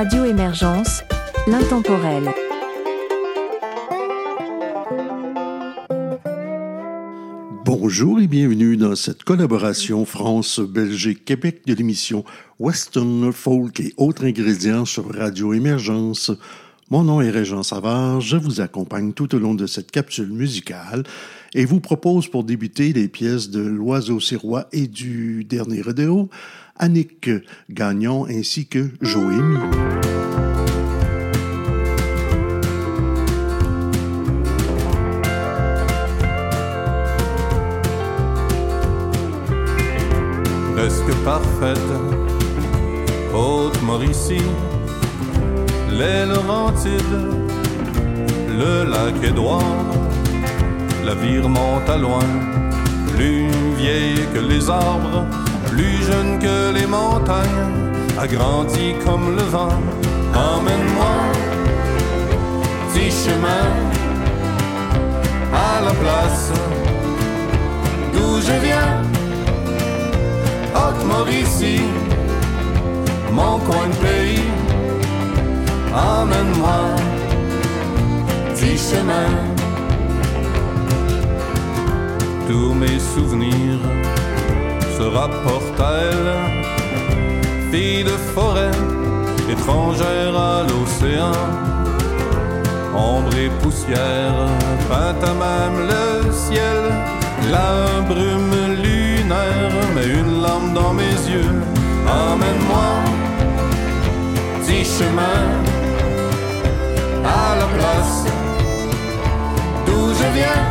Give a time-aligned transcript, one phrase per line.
[0.00, 1.02] Radio Émergence,
[1.48, 2.30] l'intemporel.
[7.64, 12.24] Bonjour et bienvenue dans cette collaboration France-Belgique-Québec de l'émission
[12.60, 16.30] Western Folk et autres ingrédients sur Radio Émergence.
[16.90, 21.02] Mon nom est Régent Savard, je vous accompagne tout au long de cette capsule musicale
[21.54, 26.30] et vous propose pour débuter les pièces de L'Oiseau Sirois et du Dernier Rodéo,
[26.78, 27.30] Annick
[27.70, 29.58] Gagnon ainsi que Joémie.
[40.88, 41.92] presque parfaite,
[43.34, 44.50] haute Mauricie,
[45.90, 47.18] les Laurentides,
[48.48, 49.74] le lac droit,
[51.04, 52.28] la vie remonte à loin,
[53.14, 55.26] plus vieille que les arbres,
[55.70, 57.64] plus jeune que les montagnes,
[58.18, 59.80] agrandie comme le vent.
[60.34, 61.16] Emmène-moi,
[62.92, 63.66] petit chemin,
[65.52, 66.52] à la place
[68.12, 69.02] d'où je viens.
[70.74, 71.82] Haute Mauricie,
[73.32, 74.48] mon coin de pays,
[75.94, 76.80] emmène-moi,
[78.54, 79.30] petit chemin.
[82.48, 83.80] Tous mes souvenirs
[84.98, 86.30] se rapportent à elle,
[87.70, 88.76] fille de forêt,
[89.48, 91.38] étrangère à l'océan.
[92.94, 94.38] Ombre et poussière,
[94.88, 96.80] peinte à même le ciel,
[97.54, 101.54] la brume lunaire met une lampe dans mes yeux.
[102.24, 102.90] Emmène-moi,
[104.58, 105.40] petit chemin,
[107.24, 108.24] à la place
[109.86, 110.64] d'où je viens.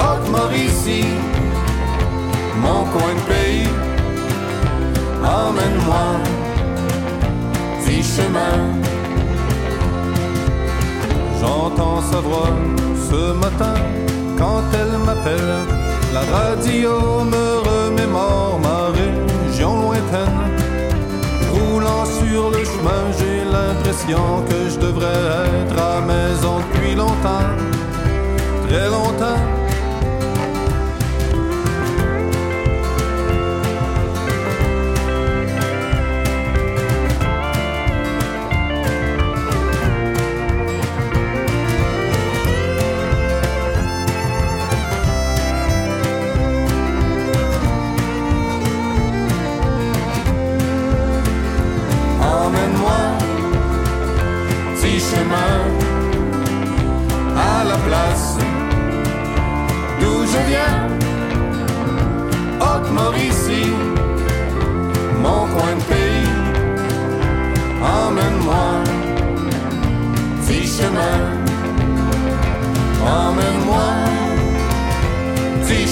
[0.00, 1.12] Haute Mauricie,
[2.60, 3.68] mon coin de pays.
[5.22, 6.06] Emmène-moi,
[7.78, 8.56] petit chemin.
[11.40, 12.54] J'entends sa voix
[13.08, 13.76] ce matin
[14.38, 15.52] quand elle m'appelle.
[16.12, 20.40] La radio me remémore ma région lointaine.
[21.52, 25.22] Roulant sur le chemin, j'ai l'impression que je devrais
[25.60, 27.50] être à maison depuis longtemps,
[28.66, 29.59] très longtemps.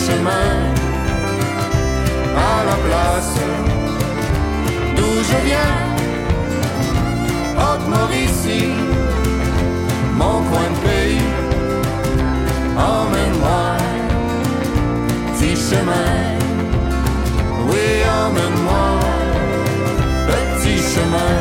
[0.09, 0.51] Chemin,
[2.51, 3.35] à la place
[4.97, 5.77] d'où je viens.
[7.61, 8.75] Haute Mauricie,
[10.21, 11.29] mon coin de pays.
[12.93, 13.67] Emmène-moi,
[15.27, 16.11] petit chemin.
[17.69, 17.87] Oui,
[18.23, 18.89] emmène-moi,
[20.31, 21.38] petit chemin.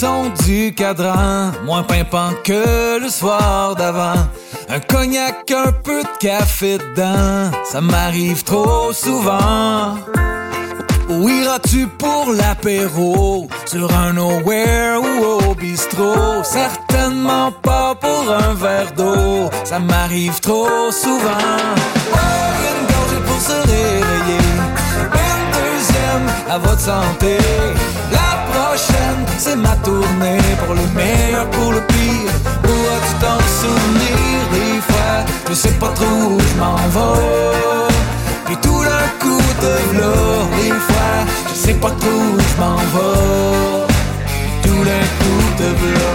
[0.00, 4.28] Son du cadran, moins pimpant que le soir d'avant.
[4.68, 9.96] Un cognac, un peu de café dedans, ça m'arrive trop souvent.
[11.08, 13.48] Où iras-tu pour l'apéro?
[13.64, 16.42] Sur un nowhere ou au bistrot?
[16.44, 21.56] Certainement pas pour un verre d'eau, ça m'arrive trop souvent.
[22.12, 24.44] Oh, une gorgée pour se réveiller,
[25.30, 27.38] une deuxième à votre santé.
[29.38, 32.32] C'est ma tournée pour le meilleur, pour le pire.
[32.62, 35.24] Pourras-tu t'en souvenir des fois?
[35.48, 37.20] Je sais pas trop où je m'en vais.
[38.46, 40.14] Puis tout d'un coup de v'là,
[40.58, 41.14] des fois,
[41.48, 43.86] je sais pas trop où je m'en vais.
[44.62, 46.14] Tout d'un coup de v'là.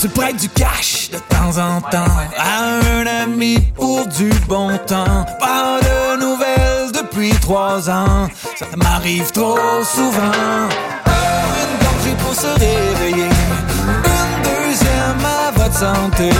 [0.00, 2.64] Tu prêtes du cash de temps en temps à
[2.94, 5.24] un ami pour du bon temps.
[5.38, 10.68] Pas de nouvelles depuis trois ans, ça m'arrive trop souvent.
[11.06, 16.30] Une gorgée pour se réveiller, une deuxième à votre santé.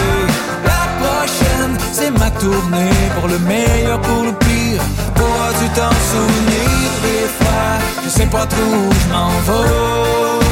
[0.64, 4.82] La prochaine, c'est ma tournée pour le meilleur, pour le pire.
[5.14, 7.78] Pourras-tu t'en souvenir des fois?
[8.04, 10.47] Je sais pas trop où je m'en vais.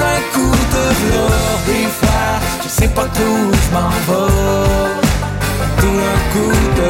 [0.00, 1.28] Tout d'un coup de v'là,
[1.66, 2.28] des fois,
[2.62, 3.06] je sais pas où
[3.52, 4.96] je m'en vais.
[5.76, 6.86] Tout d'un coup de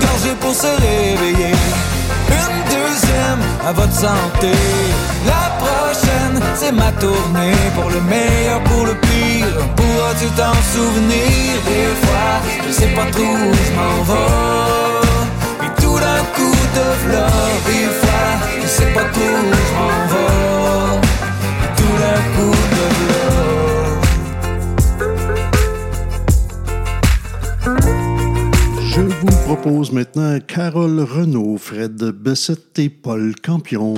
[0.00, 1.39] gorgée pour se réveiller.
[3.66, 4.52] À votre santé.
[5.26, 9.46] La prochaine, c'est ma tournée pour le meilleur, pour le pire.
[9.76, 11.52] Pourras-tu t'en souvenir?
[11.66, 12.40] Des fois?
[12.66, 15.08] Je sais pas trop où je m'en vais.
[15.60, 17.26] Puis tout d'un coup de v'là,
[17.66, 18.28] des fois,
[18.62, 21.00] je sais pas trop où je m'en vais.
[21.60, 22.56] Puis tout d'un coup
[29.00, 33.94] Je vous propose maintenant Carole Renaud, Fred Bessette et Paul Campion.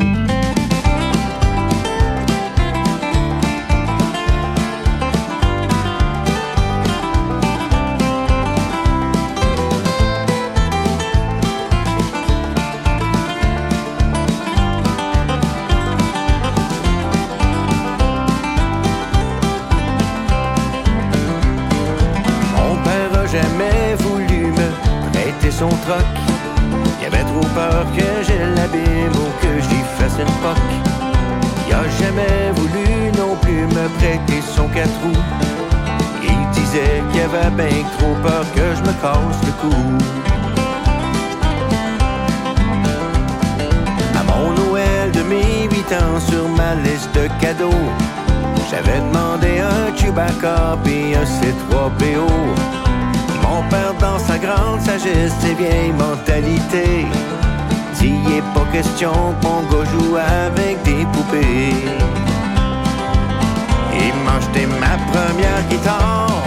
[25.62, 26.07] Son troc.
[27.00, 30.73] Il avait trop peur que je l'abîme ou que j'y fasse une poque.
[31.66, 32.88] Il a jamais voulu
[33.23, 35.25] non plus me prêter son quatre roues.
[36.31, 39.76] Il disait qu'il avait bien trop peur que je me casse le cou.
[44.21, 47.87] À mon Noël de mes huit ans sur ma liste de cadeaux,
[48.69, 52.26] j'avais demandé un Chewbacca puis un C3PO.
[53.42, 57.06] Mon père, dans sa grande sagesse et vieille mentalité,
[57.99, 61.87] dit y est pas question que mon gars joue avec des poupées.
[64.04, 66.42] Il m'a acheté ma première guitare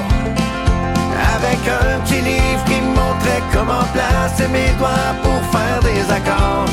[1.36, 6.72] avec un petit livre qui montrait comment placer mes doigts pour faire des accords.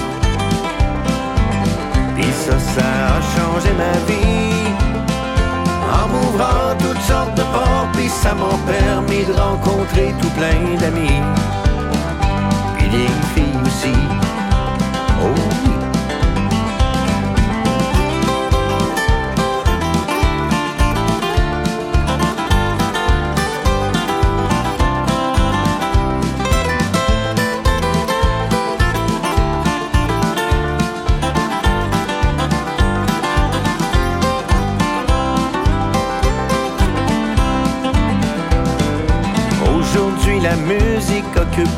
[2.16, 4.51] Puis ça, ça a changé ma vie
[5.92, 11.20] en m'ouvrant toutes sortes de portes, puis ça m'a permis de rencontrer tout plein d'amis.
[12.78, 13.94] Puis des filles aussi.
[15.22, 15.51] Oh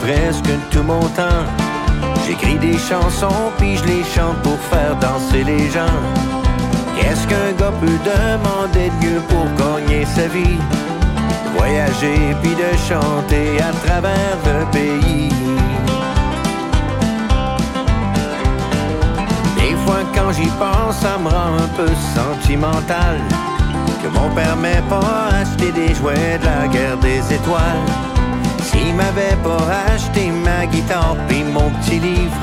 [0.04, 1.44] presque tout mon temps.
[2.26, 5.99] J'écris des chansons, puis je les chante pour faire danser les gens.
[6.96, 10.58] Qu'est-ce qu'un gars peut demander de mieux pour gagner sa vie?
[11.56, 15.30] Voyager, puis de chanter à travers le pays.
[19.56, 23.16] Des fois, quand j'y pense, ça me rend un peu sentimental.
[24.02, 28.13] Que mon père m'ait pas acheté des jouets de la guerre des étoiles.
[28.96, 32.36] M'avait pas acheté ma guitare puis mon petit livre,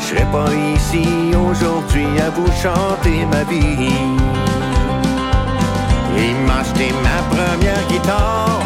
[0.00, 3.92] je serais pas ici aujourd'hui à vous chanter ma vie.
[6.16, 8.60] Il m'a acheté ma première guitare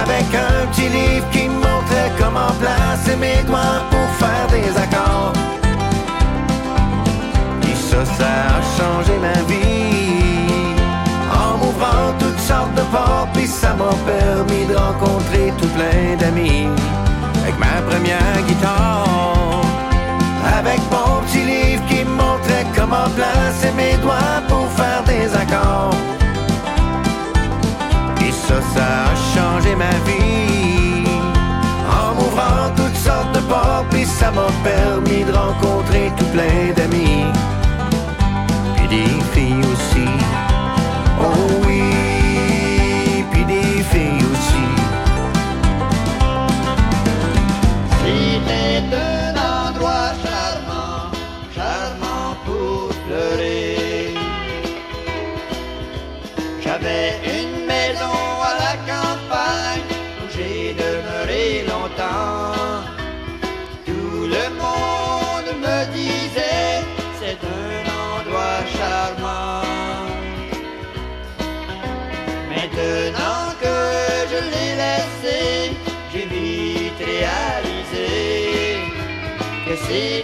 [0.00, 5.32] avec un petit livre qui montrait comment placer mes doigts pour faire des accords.
[7.74, 10.74] ça, ça a changé ma vie.
[11.30, 12.13] En m'ouvrant
[12.44, 16.68] sortes de portes, puis ça m'a permis de rencontrer tout plein d'amis.
[17.42, 19.62] Avec ma première guitare,
[20.58, 25.96] avec mon petit livre qui montrait comment placer mes doigts pour faire des accords.
[28.26, 31.08] Et ça, ça a changé ma vie.
[31.98, 37.26] En m'ouvrant toutes sortes de portes, puis ça m'a permis de rencontrer tout plein d'amis.
[38.76, 40.08] Puis des filles aussi.
[41.20, 41.93] Oh oui,
[79.76, 80.23] que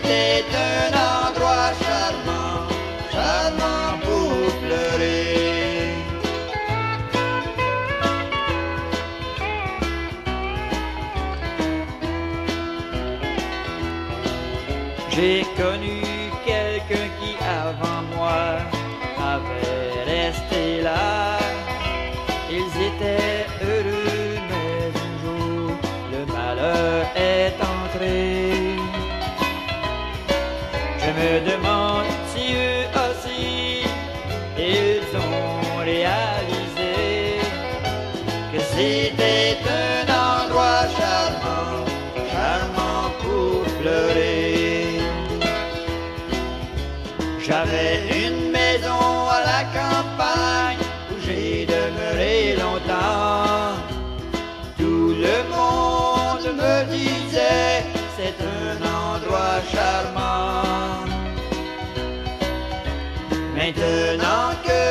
[63.76, 64.82] Maintenant que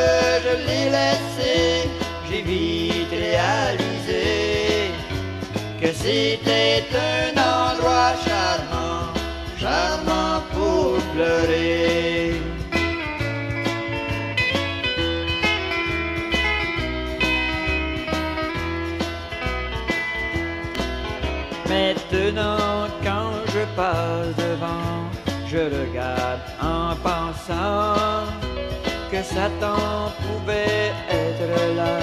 [0.41, 1.89] je l'ai laissé,
[2.29, 4.91] j'ai vite réalisé
[5.81, 9.12] que c'était un endroit charmant,
[9.59, 12.41] charmant pour pleurer.
[21.67, 25.09] Maintenant, quand je passe devant,
[25.48, 28.48] je regarde en pensant
[29.23, 31.99] Satan pouvait être là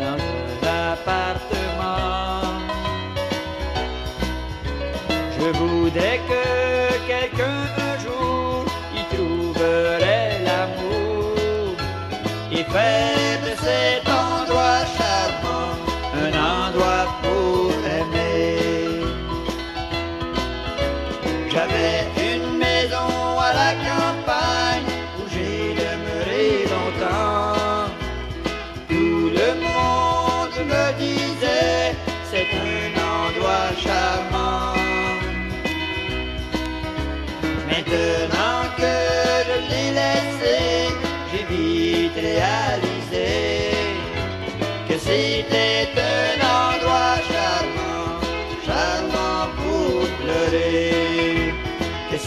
[0.00, 2.42] dans un appartement.
[5.38, 6.67] Je voudrais que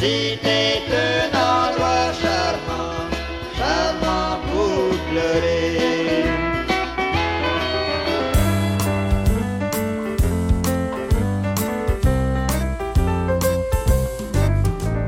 [0.01, 3.05] Que c'était un endroit charmant,
[3.55, 6.24] charmant pour pleurer.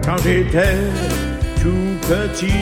[0.05, 0.77] Quand j'étais
[1.63, 2.53] tout petit,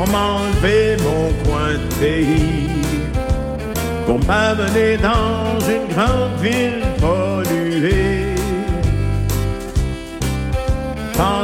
[0.00, 2.70] on m'enlevait mon coin de pays
[4.06, 6.82] pour m'amener dans une grande ville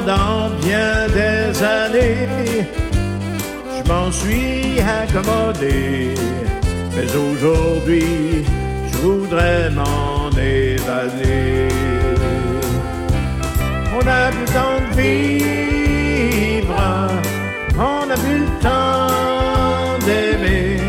[0.09, 2.67] Pendant bien des années,
[3.77, 6.15] je m'en suis accommodé,
[6.97, 8.43] mais aujourd'hui,
[8.91, 11.69] je voudrais m'en évader.
[13.95, 16.81] On a plus le temps de vivre,
[17.77, 20.81] on a plus le temps d'aimer,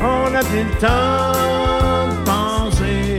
[0.00, 3.18] on a plus le temps de penser,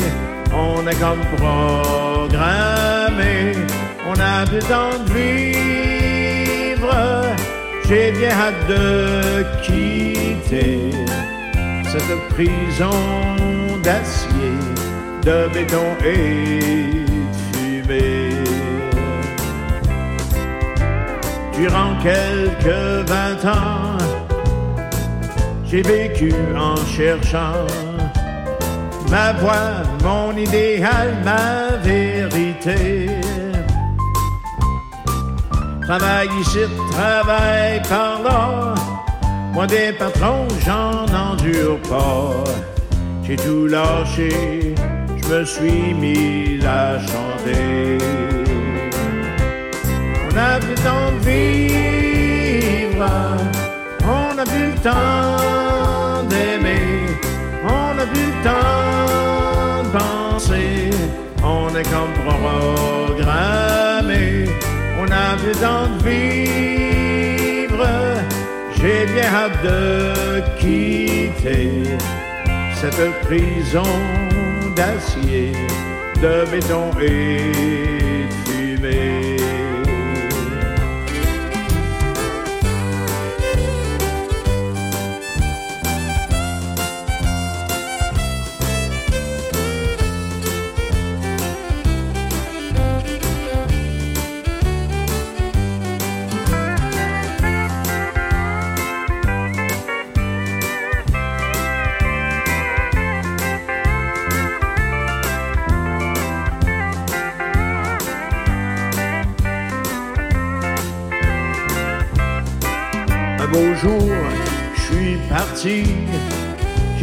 [0.51, 3.35] on est comme programmé,
[4.15, 4.59] on a de
[5.13, 6.95] vivre.
[7.87, 10.91] J'ai bien hâte de quitter
[11.87, 12.99] cette prison
[13.83, 14.57] d'acier,
[15.23, 18.29] de béton et de fumée.
[21.57, 23.97] durant quelques vingt ans.
[25.65, 27.65] J'ai vécu en cherchant
[29.09, 33.14] ma voix, mon idéal, ma vérité.
[35.97, 36.59] Travail ici,
[36.91, 38.75] travail par là.
[39.53, 42.43] Moi des patrons, j'en endure pas.
[43.23, 44.75] J'ai tout lâché,
[45.15, 47.97] je me suis mis à chanter.
[50.25, 53.09] On a vu le temps vivre,
[54.03, 57.05] on a vu le temps d'aimer,
[57.63, 60.89] on a vu le temps de penser,
[61.41, 63.94] on est comme programmé,
[65.07, 67.85] on a temps de vivre,
[68.77, 71.69] j'ai bien hâte de quitter
[72.73, 73.93] cette prison
[74.75, 75.51] d'acier,
[76.21, 77.51] de béton et
[78.21, 79.24] de fumée.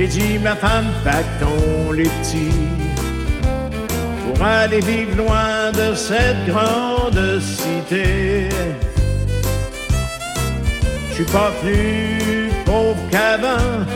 [0.03, 2.51] J'ai dit ma femme, pactons les petits.
[4.27, 8.49] Pour aller vivre loin de cette grande cité.
[11.09, 13.87] Je suis pas plus pauvre qu'avant,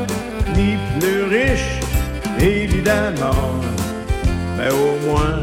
[0.54, 1.80] ni plus riche,
[2.38, 3.50] évidemment.
[4.56, 5.40] Mais au moins,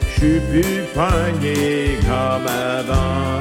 [0.00, 3.38] je suis plus pogné comme avant.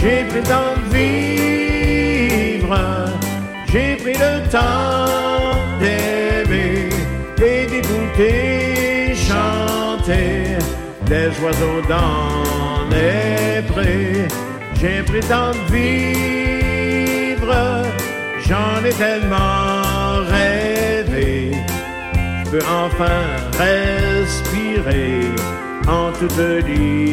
[0.00, 2.76] J'ai le temps de vivre,
[3.72, 6.90] j'ai pris le temps d'aimer
[7.38, 10.58] et d'écouter chanter
[11.08, 14.28] les oiseaux dans les prés.
[14.78, 17.54] J'ai pris le de vivre,
[18.46, 21.52] j'en ai tellement rêvé.
[22.44, 23.22] Je peux enfin
[23.58, 25.16] respirer
[25.88, 27.12] en toute liberté.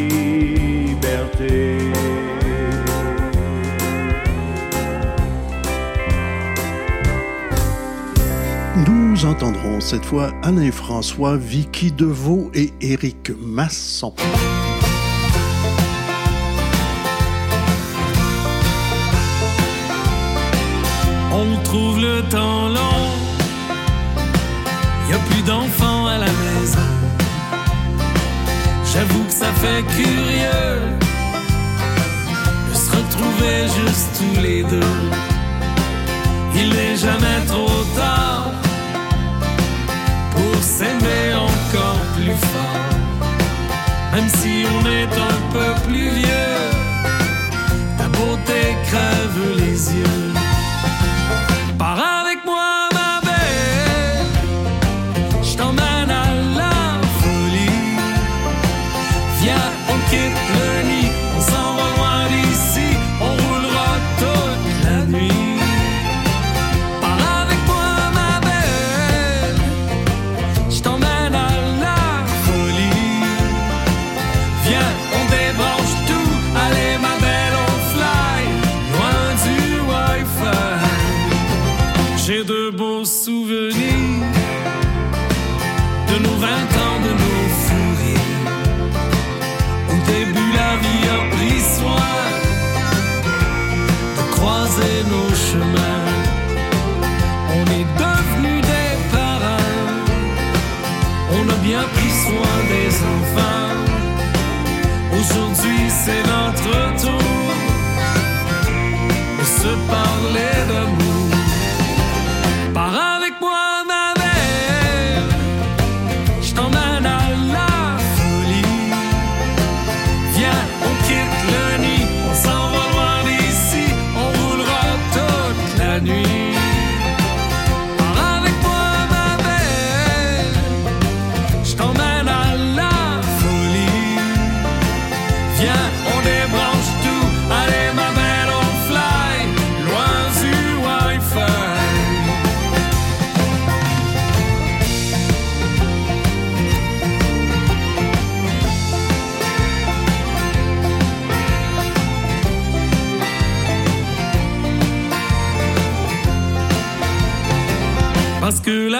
[9.20, 14.14] Nous entendrons cette fois Alain François, Vicky Deveau et Éric Masson.
[21.32, 23.10] On trouve le temps long.
[25.10, 26.78] Y a plus d'enfants à la maison.
[28.90, 30.96] J'avoue que ça fait curieux
[32.70, 34.80] de se retrouver juste tous les deux.
[36.54, 38.59] Il n'est jamais trop tard
[40.62, 42.90] s'aimer encore plus fort.
[44.12, 46.60] Même si on est un peu plus vieux,
[47.98, 50.30] ta beauté crève les yeux.
[57.20, 57.96] Folie.
[59.40, 60.79] Viens, on quitte le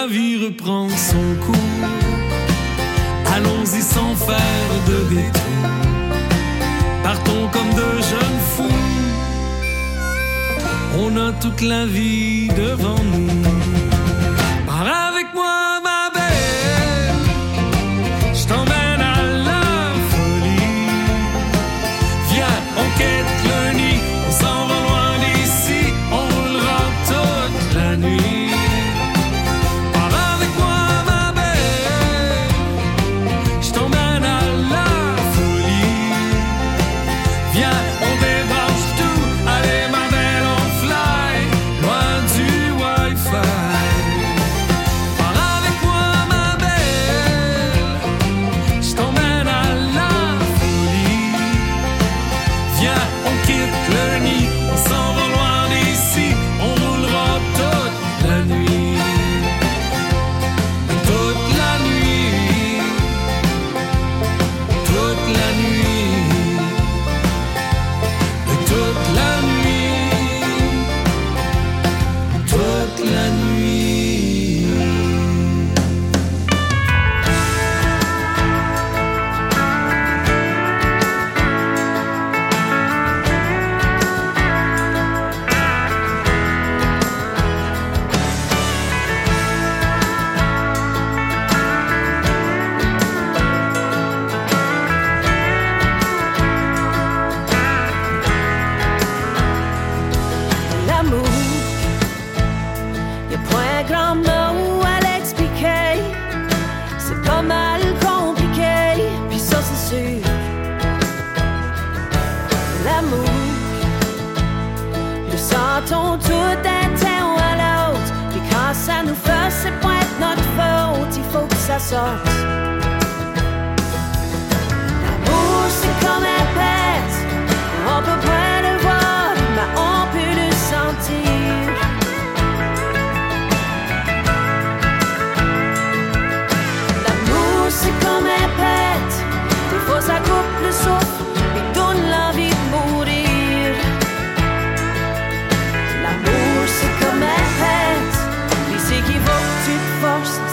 [0.00, 1.88] la vie reprend son cours.
[3.34, 5.56] Allons-y sans faire de détour.
[7.02, 8.80] Partons comme de jeunes fous.
[11.02, 13.42] On a toute la vie devant nous.
[14.66, 15.69] Pars avec moi.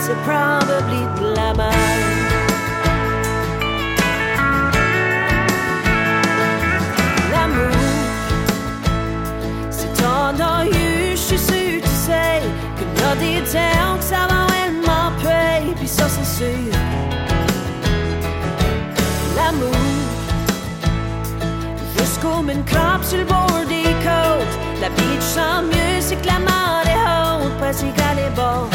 [0.07, 1.03] c'est probably
[1.35, 1.69] là-bas.
[7.33, 7.77] L'amour,
[9.69, 12.41] c'est ton ennui, je suis sûr, tu sais,
[12.77, 16.71] que notre temps que ça va, elle m'en paye, puis ça c'est sûr.
[19.35, 19.75] L'amour,
[21.97, 26.39] jusqu'au mine crop sur le bord des côtes, la vie de mieux, c'est que la
[26.39, 28.66] mort est haute, parce qu'elle est bonne.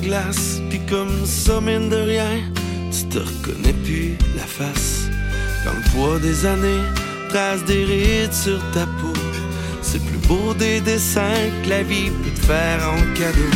[0.00, 2.38] La glace, puis comme ça, mine de rien,
[2.90, 5.08] tu te reconnais plus la face.
[5.64, 6.84] Quand le poids des années
[7.28, 9.12] trace des rides sur ta peau,
[9.82, 13.50] c'est plus beau des dessins que la vie peut te faire en cadeau.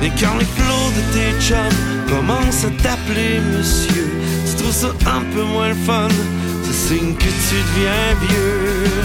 [0.00, 4.08] Mais quand les flots de tes chums commencent à t'appeler monsieur,
[4.46, 6.08] tu trouves ça un peu moins le fun,
[6.64, 9.02] c'est signe que tu deviens vieux.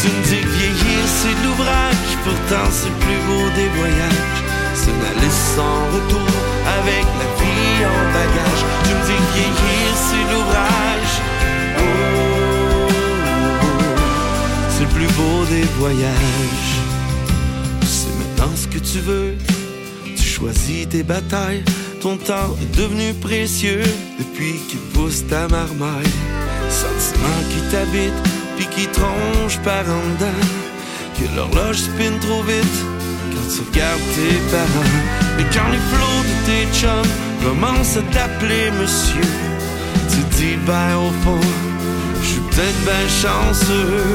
[0.00, 4.39] Tu me dis que vieillir c'est l'ouvrage, pourtant c'est le plus beau des voyages.
[4.90, 6.30] C'est d'aller sans retour
[6.80, 8.62] avec la vie en bagage.
[8.84, 11.14] Tu me dis vieillir c'est l'ouvrage.
[11.78, 11.82] Oh,
[12.82, 13.72] oh,
[14.70, 16.72] c'est le plus beau des voyages.
[17.82, 19.34] Sais maintenant ce que tu veux,
[20.16, 21.62] tu choisis tes batailles.
[22.00, 23.82] Ton temps est devenu précieux
[24.18, 26.14] depuis qu'il pousse ta marmaille.
[26.68, 28.20] Sentiment qui t'habite
[28.56, 30.46] puis qui tronche par en dedans.
[31.16, 32.89] Que l'horloge spinne trop vite
[33.58, 34.94] regardes tes parents.
[35.36, 39.28] Mais quand les flots de tes chums commencent à t'appeler monsieur,
[40.10, 41.46] tu dis ben au fond,
[42.22, 44.06] je suis peut-être ben chanceux.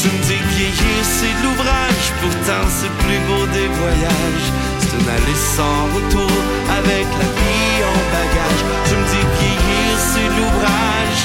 [0.00, 4.48] Tu me dis vieillir c'est l'ouvrage, pourtant c'est plus beau des voyages.
[4.80, 6.36] C'est un aller sans retour
[6.78, 8.62] avec la vie en bagage.
[8.86, 11.22] Tu me dis vieillir c'est l'ouvrage.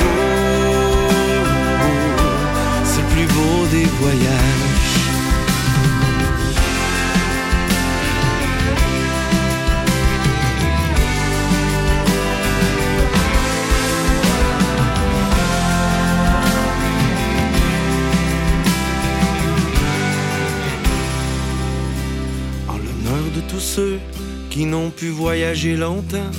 [0.00, 0.06] Oh,
[1.82, 4.71] oh, oh, plus beau des voyages.
[24.52, 26.30] Qui n'ont pu voyager longtemps,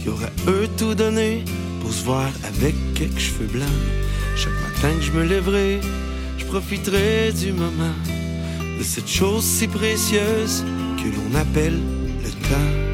[0.00, 1.44] qui auraient eux tout donné
[1.82, 3.68] pour se voir avec quelques cheveux blancs.
[4.34, 5.78] Chaque matin que je me lèverai,
[6.38, 7.98] je profiterai du moment,
[8.78, 10.64] de cette chose si précieuse
[10.96, 11.78] que l'on appelle
[12.22, 12.84] le temps.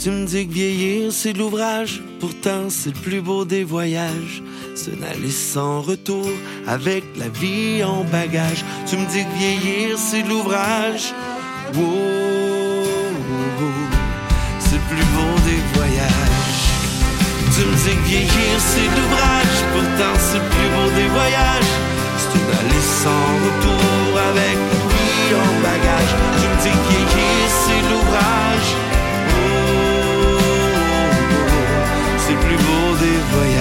[0.00, 4.42] Tu me dis que vieillir c'est l'ouvrage, pourtant c'est le plus beau des voyages.
[4.74, 6.28] C'est d'aller sans retour
[6.66, 8.64] avec la vie en bagage.
[8.88, 11.12] Tu me dis que vieillir c'est l'ouvrage.
[11.74, 11.84] Wow,
[14.58, 16.64] c'est plus beau des voyages.
[17.54, 21.72] Tu me dis vieillir c'est l'ouvrage, pourtant c'est plus beau des voyages.
[22.16, 26.12] C'est une aller sans retour avec vie en bagage.
[26.40, 28.70] Tu me dis vieillir c'est l'ouvrage.
[29.28, 29.40] Oh,
[30.16, 30.40] oh,
[31.36, 31.60] oh,
[32.16, 33.57] c'est le plus beau des voyages.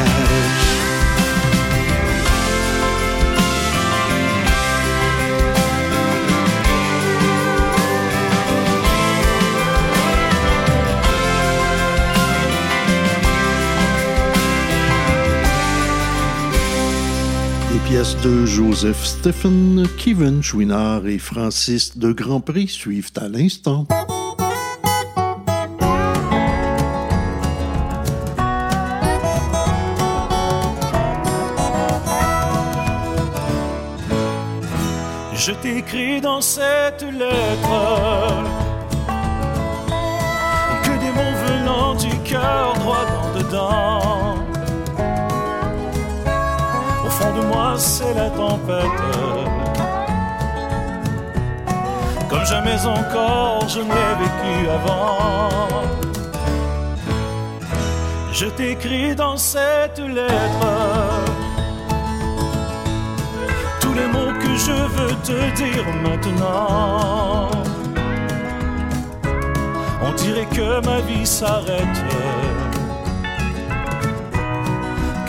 [17.90, 23.88] Pièces de Joseph Stephen, Kevin Chouinard et Francis de Grand Prix suivent à l'instant.
[35.34, 38.17] Je t'écris dans cette lettre
[47.78, 48.86] c'est la tempête.
[52.30, 55.58] Comme jamais encore je n'ai vécu avant.
[58.32, 60.68] Je t'écris dans cette lettre
[63.82, 67.50] tous les mots que je veux te dire maintenant.
[70.04, 71.98] On dirait que ma vie s'arrête,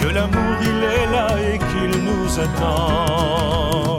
[0.09, 3.99] que l'amour il est là et qu'il nous attend.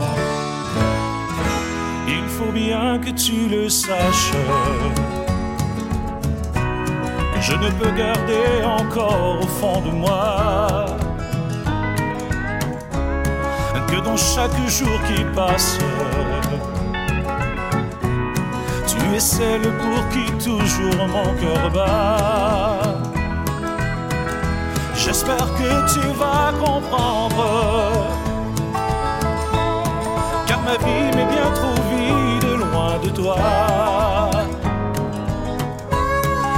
[2.07, 4.33] Il faut bien que tu le saches.
[7.41, 10.85] Je ne peux garder encore au fond de moi
[13.87, 15.79] que dans chaque jour qui passe,
[18.87, 23.08] tu es celle pour qui toujours mon cœur bat.
[25.11, 27.43] J'espère que tu vas comprendre,
[30.45, 33.37] car ma vie m'est bien trop vide loin de toi.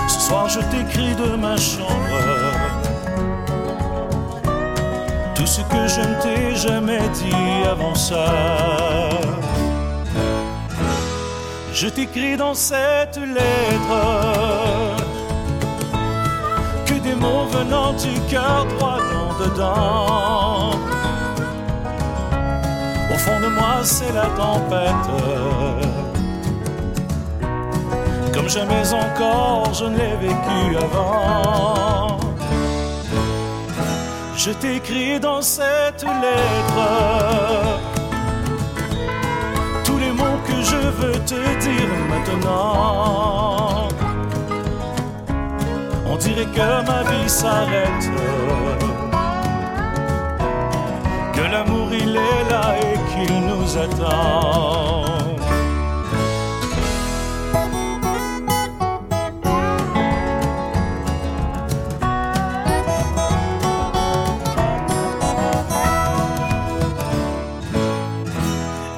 [0.05, 2.19] Ce soir je t'écris de ma chambre
[5.33, 8.25] tout ce que je ne t'ai jamais dit avant ça.
[11.73, 15.00] Je t'écris dans cette lettre
[17.21, 20.71] mots venant du cœur droit dans dedans.
[23.25, 25.09] fond de moi, c'est la tempête.
[28.33, 32.17] Comme jamais encore, je ne l'ai vécu avant.
[34.43, 36.81] Je t'écris dans cette lettre
[39.85, 43.40] tous les mots que je veux te dire maintenant.
[46.55, 48.05] Que ma vie s'arrête.
[51.33, 55.05] Que l'amour il est là et qu'il nous attend.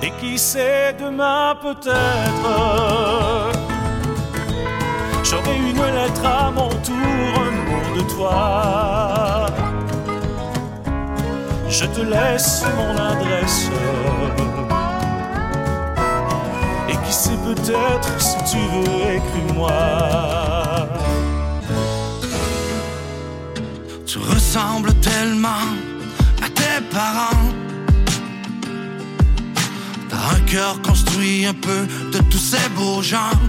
[0.02, 3.53] Et qui sait demain peut-être
[5.76, 9.48] une lettre à mon tour, un mot de toi.
[11.70, 13.70] Je te laisse mon adresse.
[16.90, 19.72] Et qui sait peut-être si tu veux, écris-moi.
[24.06, 25.68] Tu ressembles tellement
[26.44, 27.50] à tes parents.
[30.10, 33.40] T'as un cœur construit un peu de tous ces beaux gens.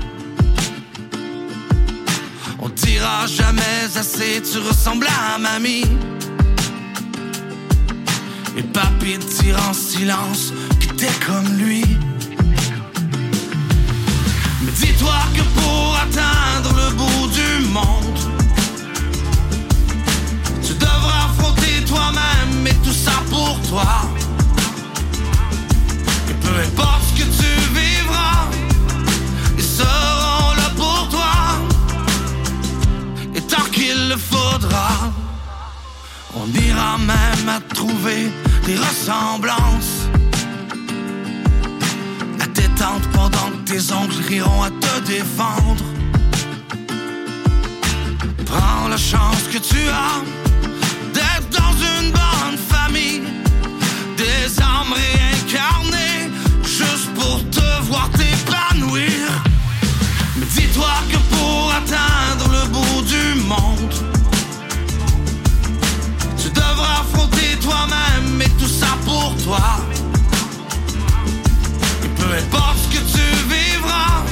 [2.85, 5.87] On dira jamais assez, tu ressembles à mamie.
[8.59, 11.85] Et papy dire en silence que t'es comme lui.
[14.63, 18.19] Mais dis-toi que pour atteindre le bout du monde,
[20.63, 23.87] tu devras affronter toi-même et tout ça pour toi.
[26.29, 26.94] Et peu importe
[33.85, 35.13] qu'il le faudra,
[36.35, 38.31] on ira même à trouver
[38.67, 39.97] des ressemblances.
[42.41, 45.85] À tes tantes pendant que tes oncles riront à te défendre.
[48.47, 50.17] Prends la chance que tu as
[51.17, 53.23] d'être dans une bonne famille,
[54.17, 56.31] des âmes réincarnées,
[56.63, 59.27] juste pour te voir t'épanouir.
[60.37, 63.74] Mais dis-toi que pour atteindre le bout du monde,
[69.25, 69.59] pour toi.
[72.19, 74.23] Peu importe ce que tu vivras,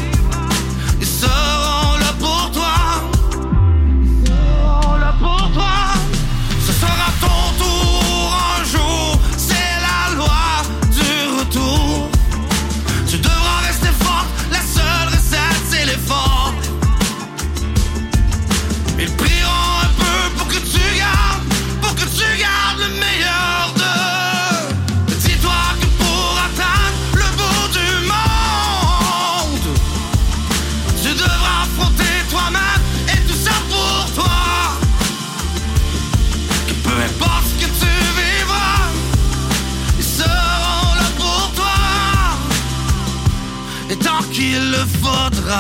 [45.53, 45.59] Tu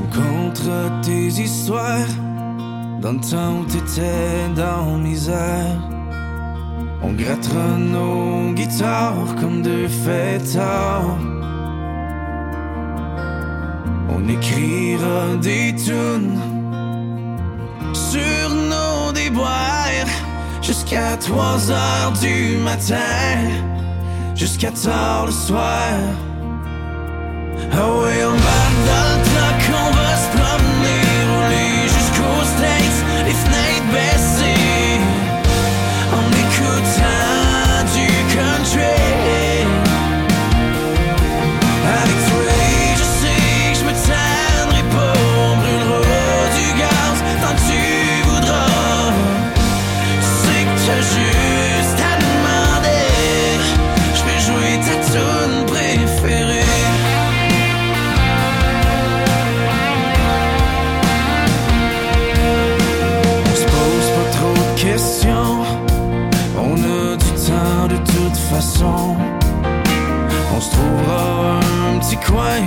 [0.00, 0.68] me contes
[1.02, 2.08] tes histoires
[3.00, 5.78] dans le temps où t'étais dans misère.
[7.02, 11.18] On grattera nos guitares comme deux fêtards.
[15.02, 16.38] Écrira des tunes
[17.92, 20.08] sur nos déboires
[20.60, 23.40] jusqu'à 3 heures du matin,
[24.34, 25.92] jusqu'à tard le soir.
[27.72, 28.36] Ah oui, on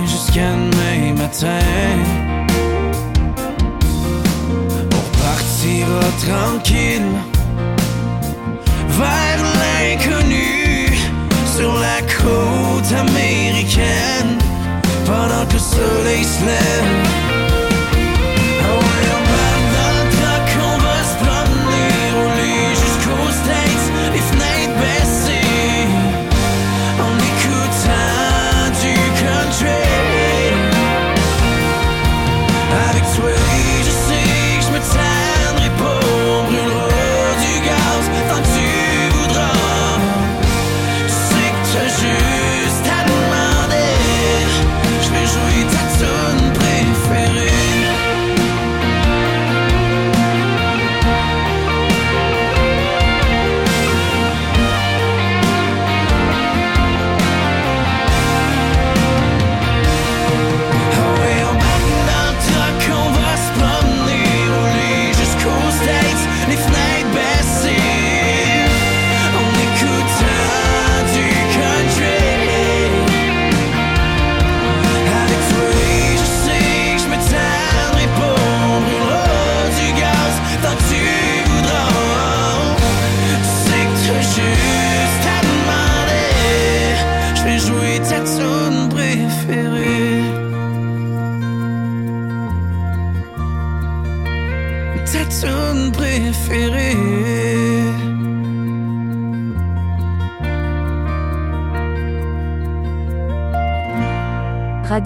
[0.06, 1.58] jusqu'à demain matin.
[4.92, 7.12] On partira tranquille
[8.88, 10.88] vers l'inconnu
[11.56, 14.38] sur la côte américaine.
[15.06, 17.25] pendant que le soleil se lève.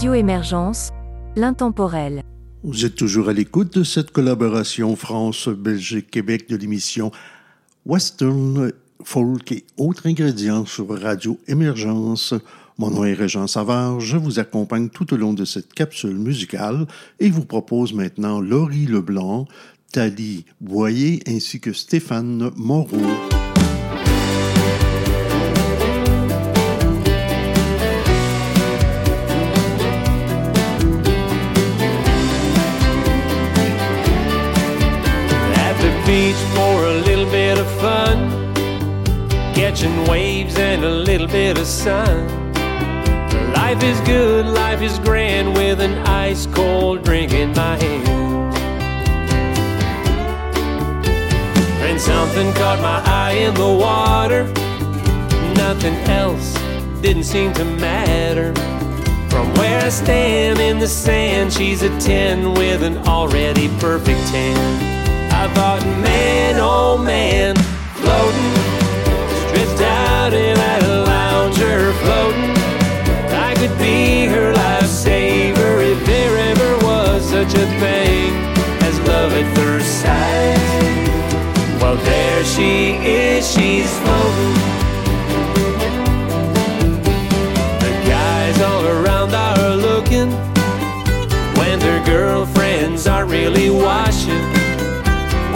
[0.00, 0.88] Radio Émergence,
[1.36, 2.22] l'intemporel.
[2.64, 7.12] Vous êtes toujours à l'écoute de cette collaboration France-Belgique-Québec de l'émission
[7.84, 8.72] Western
[9.04, 12.32] Folk et autres ingrédients sur Radio Émergence.
[12.78, 16.86] Mon nom est Régent Savard, je vous accompagne tout au long de cette capsule musicale
[17.18, 19.48] et vous propose maintenant Laurie Leblanc,
[19.92, 23.39] Thalie Boyer ainsi que Stéphane Moreau.
[39.70, 42.26] Catching waves and a little bit of sun.
[43.52, 48.56] Life is good, life is grand with an ice cold drink in my hand.
[51.86, 54.42] And something caught my eye in the water,
[55.54, 56.52] nothing else
[57.00, 58.52] didn't seem to matter.
[59.30, 65.30] From where I stand in the sand, she's a 10 with an already perfect 10.
[65.30, 67.54] I thought, man, oh man,
[68.02, 68.59] floating,
[82.60, 84.54] she is, she's floating.
[87.84, 90.30] The guys all around are looking
[91.58, 94.44] when their girlfriends are really watching.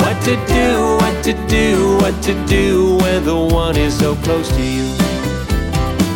[0.01, 0.71] What to do,
[1.03, 4.89] what to do, what to do when the one is so close to you.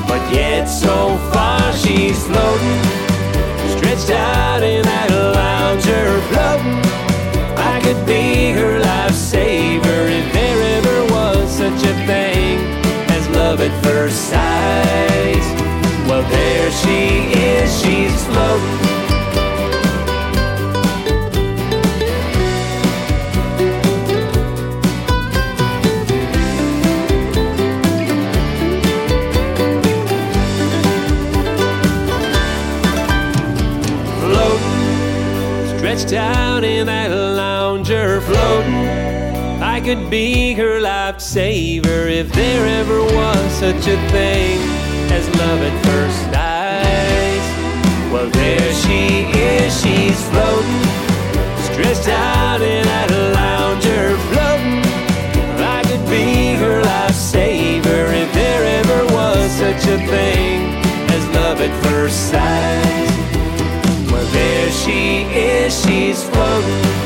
[0.08, 2.80] But yet so far she's floating,
[3.76, 5.07] stretched out in that
[14.10, 15.46] sight.
[16.08, 18.88] Well, there she is, she's floating.
[35.78, 38.98] stretched out in that lounger, floating.
[39.62, 40.80] I could be her
[41.38, 44.58] lifesaver if there ever was such a thing
[45.12, 47.42] as love at first sight.
[48.12, 50.82] Well, there she is, she's floating,
[51.62, 54.82] stretched out in that lounger, floating.
[55.62, 60.74] I could be her lifesaver if there ever was such a thing
[61.14, 64.10] as love at first sight.
[64.10, 66.97] Well, there she is, she's floating,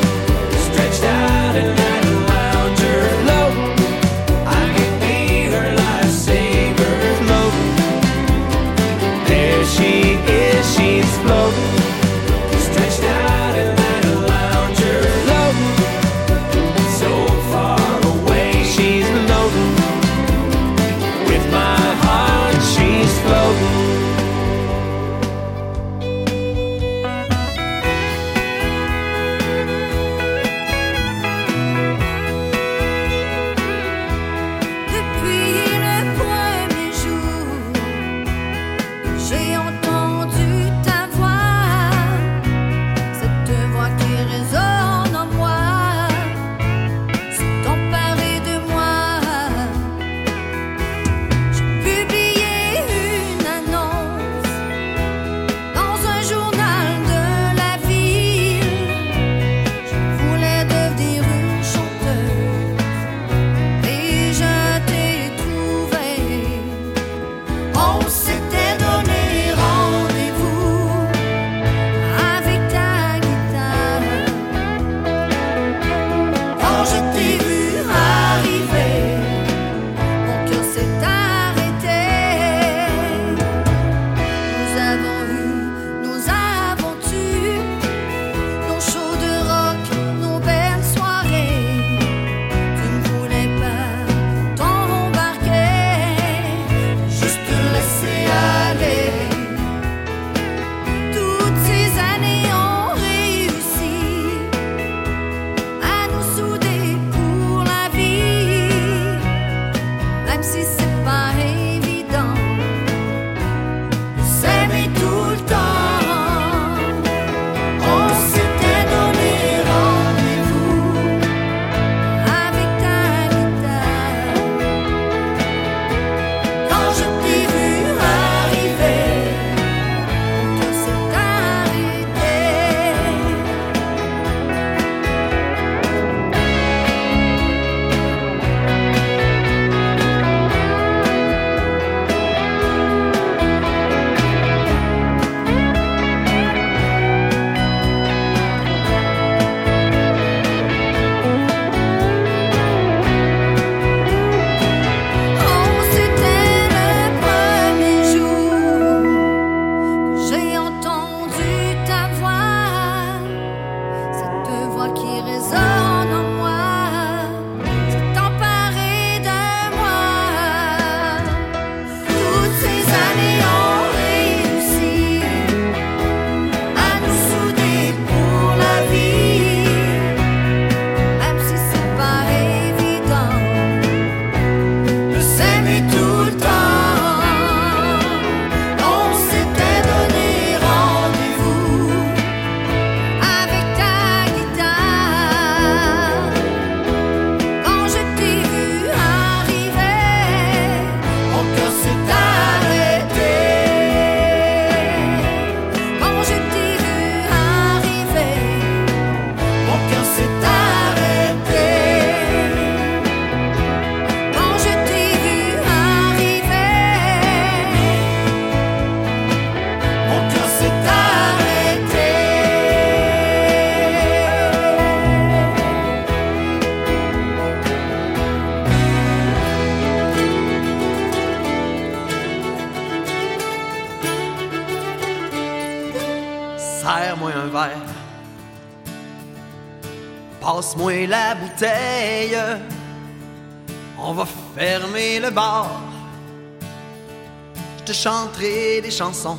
[248.92, 249.38] chansons.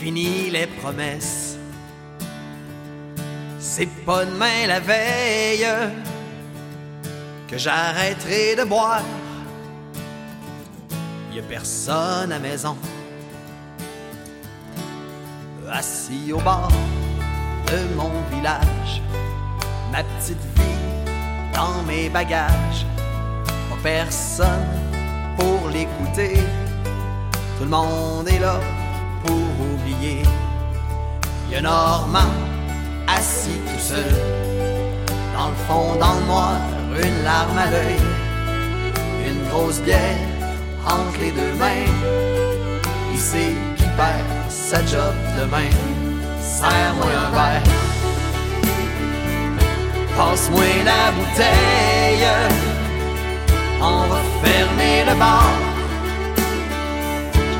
[0.00, 1.56] Fini les promesses.
[3.58, 5.68] C'est pas demain la veille
[7.48, 9.02] que j'arrêterai de boire.
[11.34, 12.76] Y a personne à maison
[15.70, 16.72] assis au bord
[17.66, 19.02] de mon village.
[19.92, 22.86] Ma petite vie dans mes bagages.
[23.70, 24.66] Pas personne
[25.36, 26.38] pour l'écouter.
[27.58, 28.60] Tout le monde est là
[29.26, 30.22] pour oublier.
[31.50, 32.32] Y a Normand
[33.08, 34.14] assis tout seul.
[35.36, 36.60] Dans le fond, dans le noir,
[37.02, 37.98] une larme à l'œil.
[39.26, 40.28] Une grosse bière
[40.86, 41.90] entre les deux mains.
[43.12, 45.70] Il sait qu'il perd sa job demain.
[46.40, 47.62] Serre-moi un verre.
[50.16, 52.28] Passe-moi la bouteille.
[53.80, 55.67] On va fermer le bar.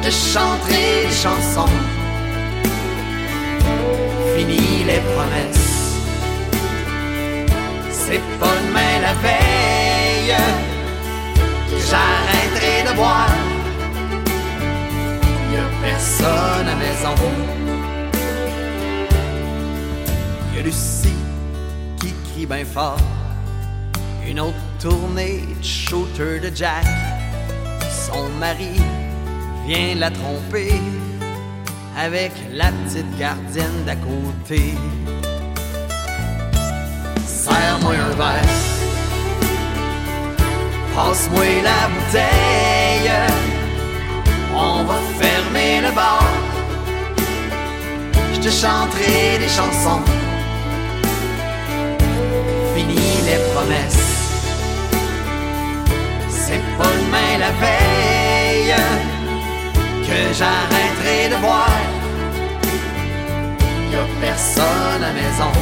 [0.08, 1.68] Je te chanterai des chansons.
[4.34, 5.96] Fini les promesses.
[7.90, 10.34] C'est pas demain la veille
[11.90, 13.36] j'arrêterai de boire.
[15.52, 17.14] Y a personne à maison.
[20.54, 21.22] Y a Lucie
[22.00, 22.96] qui crie bien fort.
[24.26, 26.86] Une autre tournée de shooter de Jack.
[27.90, 28.87] Son mari
[29.68, 30.80] vient la tromper
[31.94, 34.62] avec la petite gardienne d'à côté.
[37.26, 38.54] Serre-moi un verre.
[40.94, 43.12] Passe-moi la bouteille.
[44.54, 46.24] On va fermer le bar.
[48.32, 50.02] Je te chanterai des chansons.
[52.74, 54.08] Fini les promesses.
[56.30, 59.17] C'est pas demain la veille
[60.08, 61.68] que j'arrêterai de voir.
[63.92, 65.52] Y a personne à maison.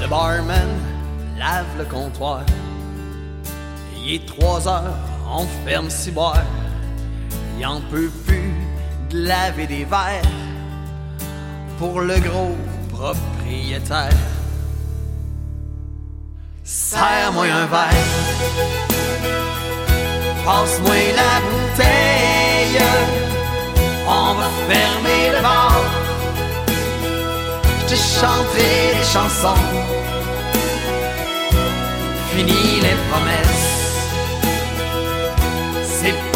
[0.00, 0.70] Le barman
[1.38, 2.44] lave le comptoir.
[3.96, 6.44] Il est trois heures on ferme si boire.
[7.58, 8.54] Il en peut plus
[9.10, 10.22] de laver des verres
[11.78, 12.56] pour le gros
[12.90, 14.10] propriétaire.
[16.64, 18.10] Serre-moi un verre,
[20.44, 22.82] passe-moi la bouteille,
[24.06, 25.82] on va fermer le bar.
[27.80, 29.64] Je te chanterai des chansons,
[32.30, 33.71] fini les promesses.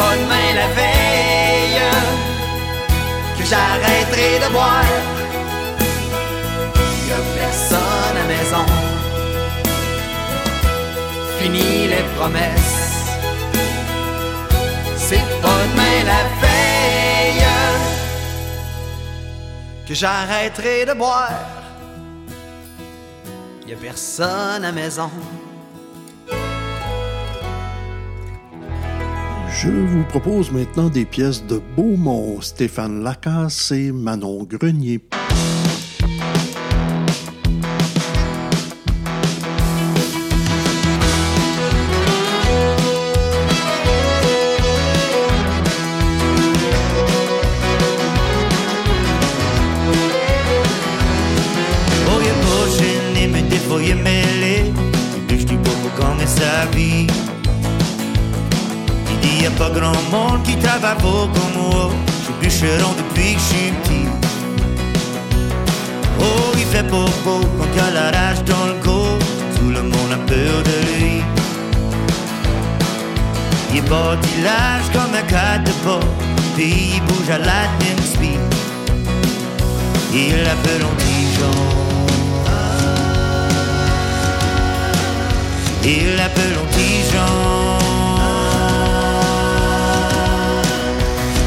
[0.07, 1.83] Pas demain la veille
[3.37, 4.95] que j'arrêterai de boire.
[7.09, 8.67] Y a personne à maison.
[11.39, 12.87] Fini les promesses.
[14.97, 17.49] C'est pas demain la veille
[19.89, 21.49] que j'arrêterai de boire.
[23.67, 25.11] Y a personne à maison.
[29.59, 35.01] Je vous propose maintenant des pièces de Beaumont, Stéphane Lacasse et Manon Grenier.
[67.27, 69.19] Quand il a la rage dans le corps.
[69.57, 71.23] Tout le monde a peur de lui.
[73.75, 76.01] Il bâtit l'âge comme un porc.
[76.55, 77.63] Puis il bouge à la
[78.13, 78.41] speed.
[80.13, 81.59] Il appelle en Dijon.
[85.85, 87.79] Il appelle en Dijon.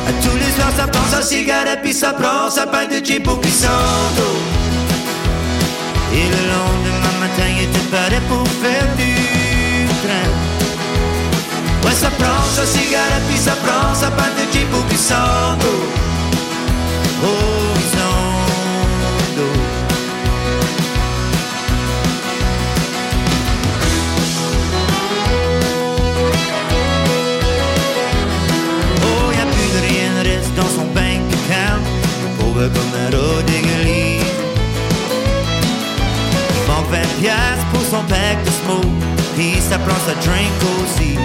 [0.08, 3.28] À tous les soirs, ça prend sa cigarette, puis ça prend sa pain de Jeep
[3.28, 4.59] ou Santo.
[6.20, 9.14] Et le lendemain matin, il était prêt pour faire du
[10.04, 10.30] train.
[11.84, 15.74] Ouais, ça prend sa cigarette, puis ça prend sa pain de Jeep ou Santo.
[17.24, 17.59] Oh,
[36.92, 38.88] 20 piastres pour son pack de smoke.
[39.36, 40.52] Puis ça prend sa drink
[40.84, 41.16] aussi.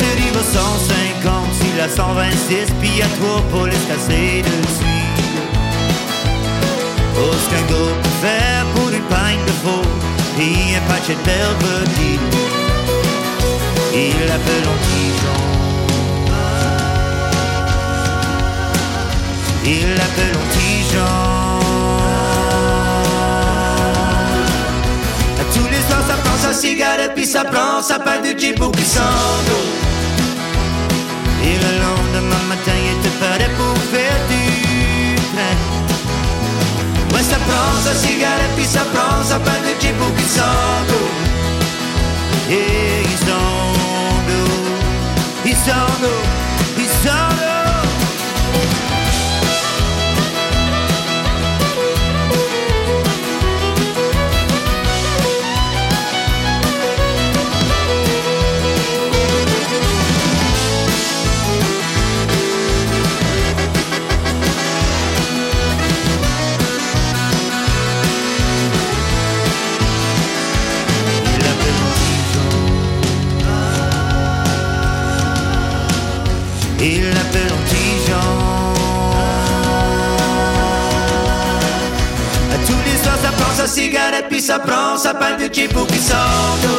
[0.00, 5.00] Ce il va 150, s'il a 126, puis y a trois polices cassées dessus.
[7.50, 9.88] Qu'un gars peut faire pour une pinte de faux,
[10.36, 12.20] puis un patch de Belvedere.
[13.92, 15.40] Il l'appelle en Dijon.
[19.64, 21.39] Il l'appelle en Dijon.
[26.52, 29.58] Sa cigarette, puis ça prend sa pain de Jeep ou Glissando.
[31.44, 35.58] Et le lendemain matin, il était prêt pour faire du train.
[37.12, 41.02] Ouais, ça prend sa cigarette, puis ça prend sa pain de Jeep ou Glissando.
[42.50, 43.70] Et ils sont
[44.26, 44.50] d'eau,
[45.44, 47.49] ils sont d'eau,
[83.70, 86.76] cigarette, puis ça prend sa pain de Jeep ou Glissando.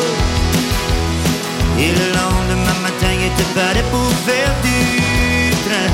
[1.79, 5.91] Et le lendemain matin, il était prêt pour faire du train.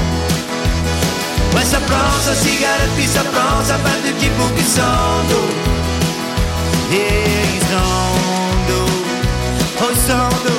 [1.55, 5.41] Ouais, ça prend sa cigarette, puis ça prend sa pain de ou Glissando.
[6.91, 7.23] Et
[7.55, 8.07] ils sont
[8.67, 8.91] d'eau,
[9.81, 10.56] oh ils sont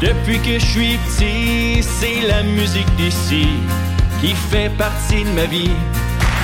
[0.00, 3.48] Depuis que je suis petit, c'est la musique d'ici
[4.20, 5.72] qui fait partie de ma vie.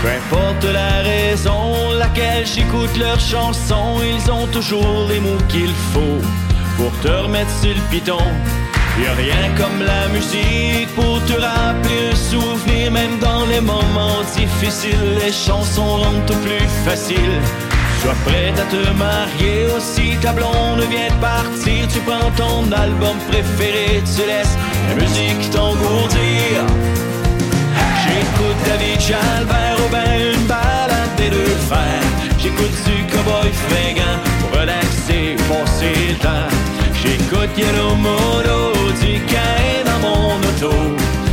[0.03, 6.21] Peu importe la raison laquelle j'écoute leurs chansons, ils ont toujours les mots qu'il faut
[6.77, 8.19] pour te remettre sur le piton.
[9.01, 14.23] Y a rien comme la musique pour te rappeler un souvenir, même dans les moments
[14.37, 17.41] difficiles, les chansons rendent tout plus facile.
[18.05, 23.17] Sois prête à te marier aussi, ta blonde vient de partir, tu prends ton album
[23.31, 24.59] préféré, tu laisses
[24.91, 26.61] la musique t'engourdir.
[28.05, 32.05] J'écoute David Jalbert ben une balade des deux frères.
[32.39, 36.53] J'écoute du cowboy fringant pour relaxer, passer le temps.
[37.03, 40.77] J'écoute Yellow Mono du Cain dans mon auto.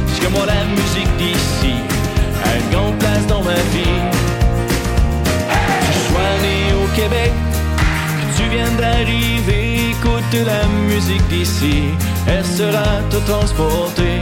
[0.07, 1.75] Parce moi la musique d'ici
[2.45, 4.20] a une grande place dans ma vie.
[7.01, 7.31] Québec,
[8.37, 11.95] tu viennes d'arriver, écoute la musique d'ici,
[12.27, 14.21] elle sera te transporter.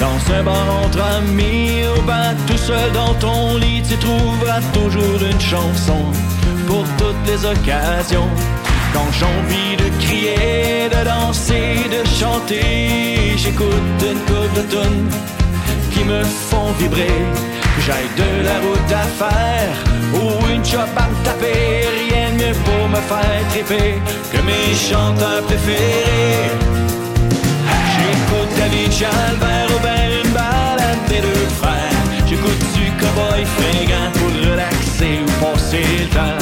[0.00, 5.22] Dans un bar entre amis, au bas tout seul dans ton lit, tu trouveras toujours
[5.30, 6.06] une chanson
[6.66, 8.30] pour toutes les occasions.
[8.92, 15.08] Quand j'ai envie de crier, de danser, de chanter, j'écoute une coupe de tonnes
[15.98, 17.18] qui me font vibrer.
[17.84, 19.70] J'aille de la route à faire
[20.14, 23.94] ou une job à me taper, rien de mieux pour me faire triper
[24.32, 26.50] que mes chanteurs préférés.
[27.94, 32.04] J'écoute David Jalbert ou ben une balade des deux frères.
[32.28, 36.38] J'écoute du cowboy fringant pour relaxer ou passer le temps.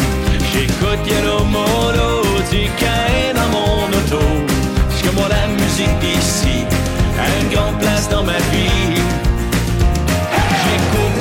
[0.52, 4.24] J'écoute Yellow Mono du Cain dans mon auto.
[4.88, 6.64] Parce que moi la musique d'ici
[7.18, 8.75] a une grande place dans ma vie.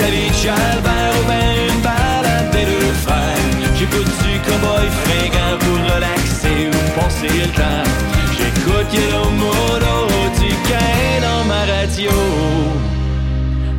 [0.06, 3.74] David Jalbert ou ben une balade des deux frères.
[3.76, 7.89] J'écoute du cowboy fringant pour relaxer ou passer le temps.
[8.38, 10.06] J'écoute Yellow Mono
[10.39, 12.12] du Cain dans ma radio.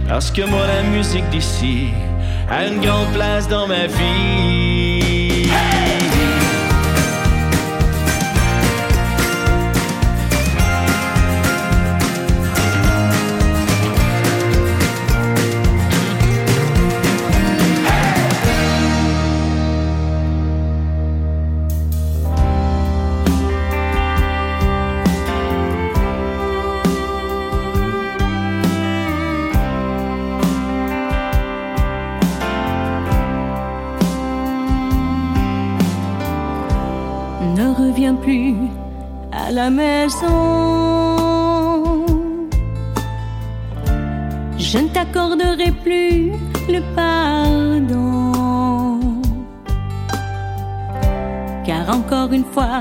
[0.08, 1.90] Parce que moi la musique d'ici
[2.50, 5.46] a une grande place dans ma vie.
[5.48, 5.95] ne
[38.16, 38.54] plus
[39.32, 40.26] à la maison.
[44.58, 46.32] Je ne t'accorderai plus
[46.68, 49.00] le pardon.
[51.64, 52.80] Car encore une fois,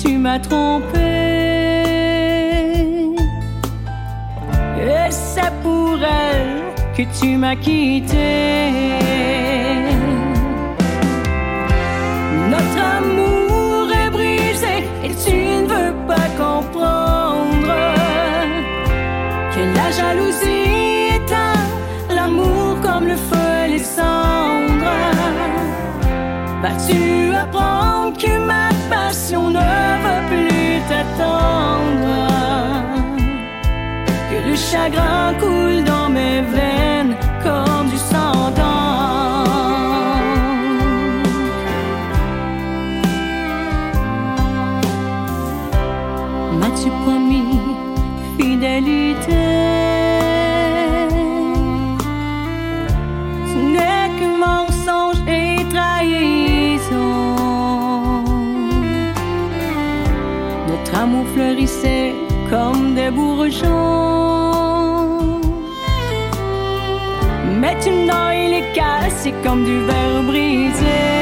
[0.00, 0.98] tu m'as trompé.
[4.82, 6.62] Et c'est pour elle
[6.96, 8.70] que tu m'as quitté.
[12.50, 13.39] Notre amour
[19.90, 21.62] la jalousie éteint
[22.14, 24.98] l'amour comme le feu les cendres.
[26.62, 29.58] Vas-tu apprendre que ma passion ne
[30.04, 32.28] veut plus t'attendre?
[34.30, 37.16] Que le chagrin coule dans mes veines
[63.50, 65.40] bourgeons.
[67.60, 71.19] Mais tu il est cassé comme du verre brisé.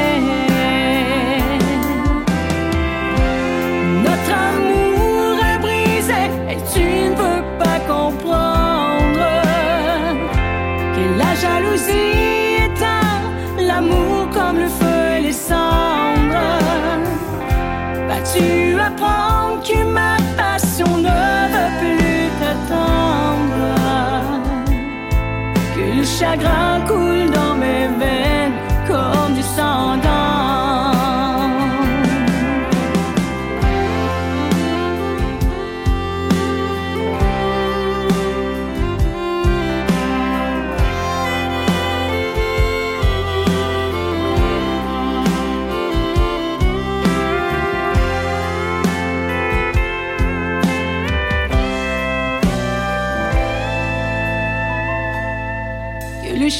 [26.19, 27.08] Chagrin coule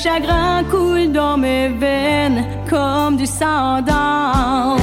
[0.04, 4.79] chagrin coule dans mes veines comme du sang d'âme.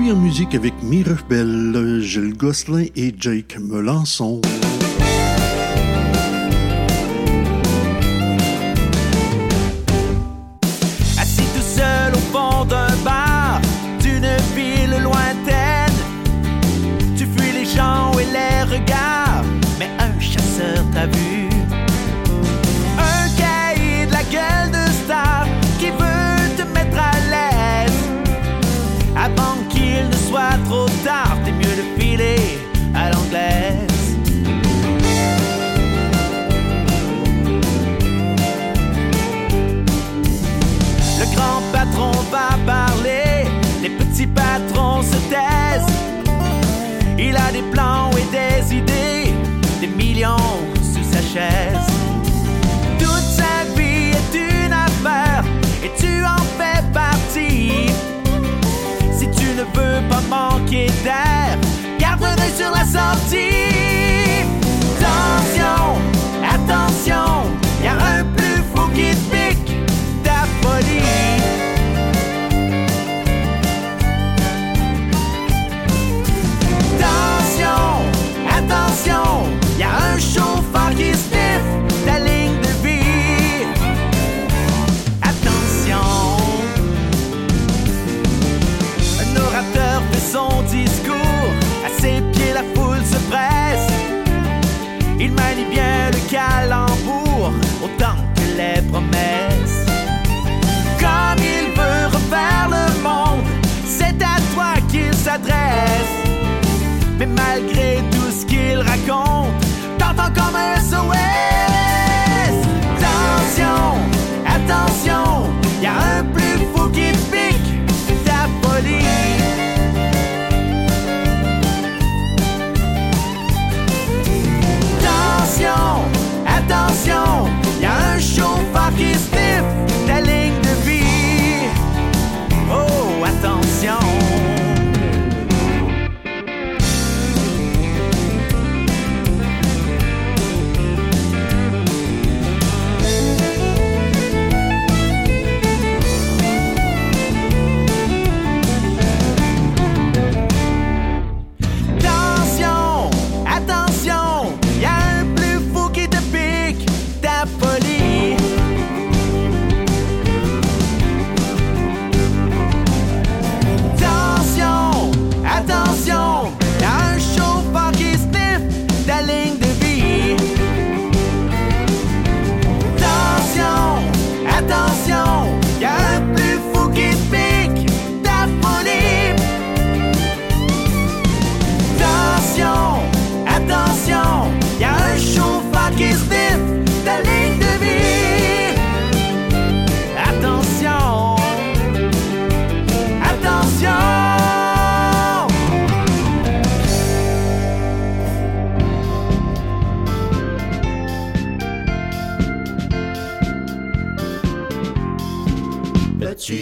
[0.00, 4.40] suis en musique avec Mirabel, Gilles Gosselin et Jake Melançon.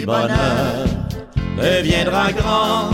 [0.09, 0.87] bonheur
[1.59, 2.91] deviendra grand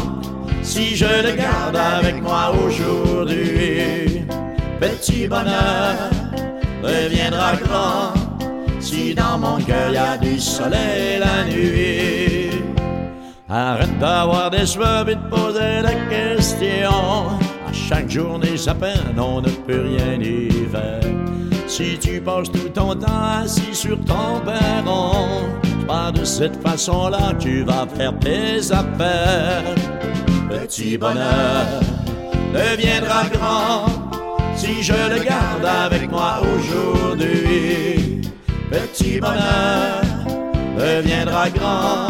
[0.63, 4.27] si je le garde avec moi aujourd'hui.
[4.81, 5.95] Petit bonheur
[6.83, 8.13] deviendra grand
[8.81, 12.51] si dans mon cœur y a du soleil la nuit.
[13.49, 17.29] Arrête d'avoir des cheveux et de poser des questions.
[17.69, 21.11] À chaque journée, sa peine, on ne peut rien y faire.
[21.69, 27.63] Si tu passes tout ton temps assis sur ton perron, pas de cette façon-là, tu
[27.65, 29.75] vas faire tes affaires.
[30.49, 31.67] Petit bonheur
[32.53, 33.87] deviendra grand
[34.57, 38.21] si je le garde avec moi aujourd'hui.
[38.71, 40.03] Petit bonheur
[40.79, 42.09] deviendra grand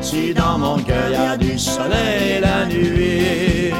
[0.00, 3.72] si dans mon cœur y a du soleil la nuit.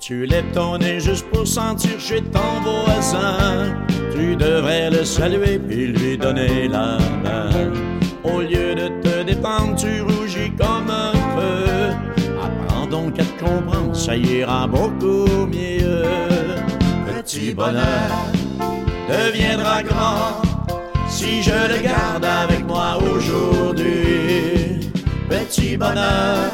[0.00, 3.76] Tu lèves ton nez juste pour sentir chez ton voisin.
[4.12, 7.97] Tu devrais le saluer puis lui donner la main.
[8.32, 11.94] Au lieu de te défendre, tu rougis comme un feu.
[12.42, 16.04] Apprends donc à te comprendre, ça ira beaucoup mieux.
[17.06, 18.10] Petit bonheur
[19.08, 20.42] deviendra grand
[21.08, 24.90] si je le garde avec moi aujourd'hui.
[25.28, 26.50] Petit bonheur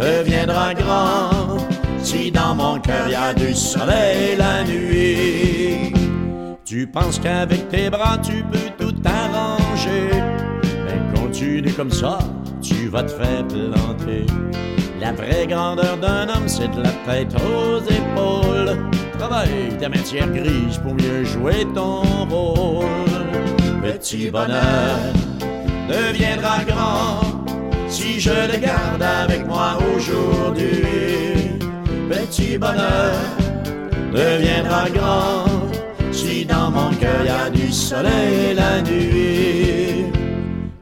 [0.00, 1.58] deviendra grand
[2.02, 5.92] si dans mon cœur y a du soleil la nuit.
[6.64, 10.10] Tu penses qu'avec tes bras tu peux tout arranger,
[11.42, 12.18] mais continue comme ça,
[12.60, 14.26] tu vas te faire planter.
[15.00, 18.78] La vraie grandeur d'un homme, c'est de la tête aux épaules.
[19.18, 22.86] Travaille ta matière grise pour mieux jouer ton rôle.
[23.82, 24.98] Petit bonheur
[25.88, 27.20] deviendra grand
[27.88, 31.58] si je le garde avec moi aujourd'hui.
[32.08, 33.14] Petit bonheur
[34.12, 35.44] deviendra grand
[36.12, 39.81] si dans mon cœur y a du soleil la nuit.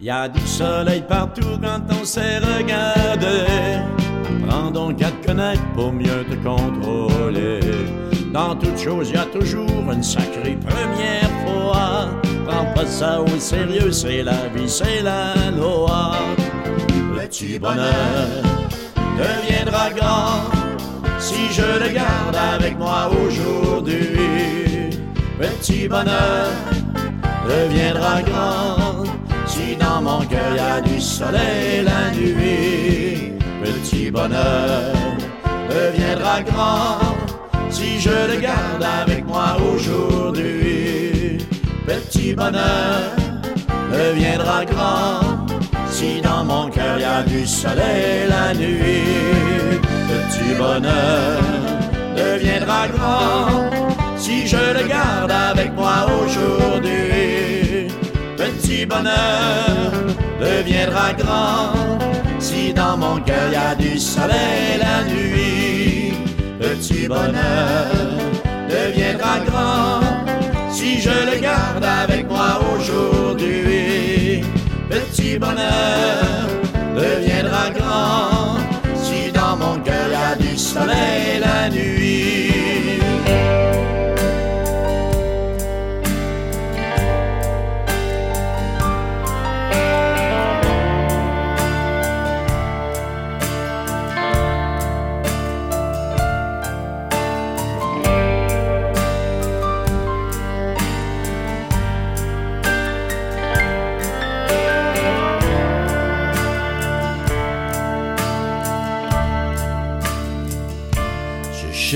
[0.03, 3.83] Y a du soleil partout quand on s'est regardé.
[4.49, 7.61] Apprends donc à te connaître pour mieux te contrôler.
[8.33, 12.09] Dans toute chose, y a toujours une sacrée première fois.
[12.47, 16.13] Prends pas ça au sérieux, c'est la vie, c'est la loi.
[17.15, 17.93] Petit bonheur
[19.19, 20.49] deviendra grand
[21.19, 24.17] si je le garde avec moi aujourd'hui.
[25.39, 26.49] Petit bonheur
[27.47, 28.80] deviendra grand
[29.61, 33.33] si dans mon cœur y a du soleil la nuit.
[33.63, 34.95] Petit bonheur
[35.69, 37.17] deviendra grand
[37.71, 41.39] si je le garde avec moi aujourd'hui.
[41.87, 43.01] Petit bonheur
[43.93, 45.21] deviendra grand
[45.91, 49.81] si dans mon cœur y a du soleil la nuit.
[50.13, 51.41] Petit bonheur
[52.17, 53.71] deviendra grand
[54.17, 57.60] si je le garde avec moi aujourd'hui.
[58.51, 59.93] Petit bonheur
[60.41, 61.99] deviendra grand
[62.41, 66.15] si dans mon cœur y a du soleil la nuit.
[66.59, 67.87] Petit bonheur
[68.69, 70.01] deviendra grand
[70.73, 74.43] si je le garde avec moi aujourd'hui.
[74.89, 76.49] Petit bonheur
[76.97, 78.59] deviendra grand
[79.01, 82.50] si dans mon cœur y a du soleil la nuit.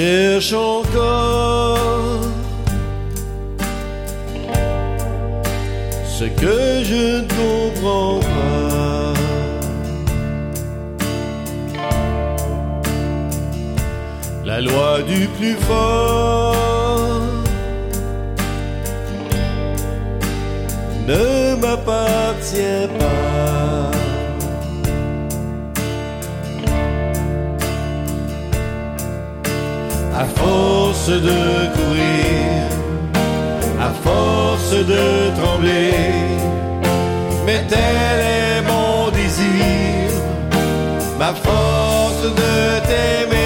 [0.05, 2.21] Cherche encore
[6.17, 9.15] ce que je ne comprends pas.
[14.45, 16.55] La loi du plus fort
[21.09, 23.24] ne m'appartient pas.
[30.45, 31.41] Force de
[31.77, 32.69] courir,
[33.81, 35.05] à force de
[35.39, 35.95] trembler,
[37.47, 40.11] mais tel est mon désir,
[41.19, 42.55] ma force de
[42.89, 43.45] t'aimer.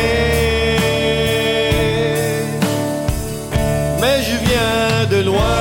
[4.00, 5.58] Mais je viens de loin.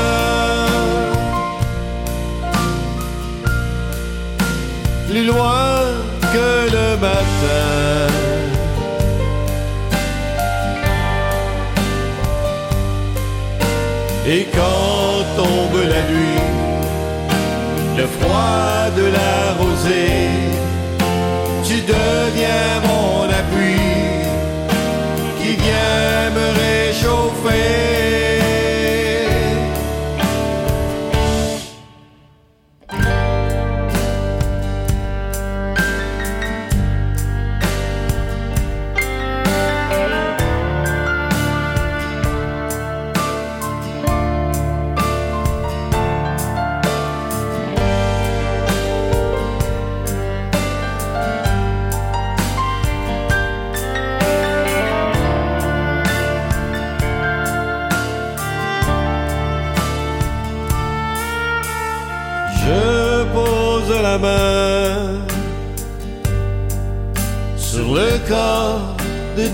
[5.09, 5.67] Plus loin
[6.33, 7.86] que le matin.
[14.29, 16.41] Et quand tombe la nuit,
[17.95, 20.27] le froid de la rosée,
[21.63, 23.79] tu deviens mon appui
[25.39, 26.76] qui vient me réchauffer.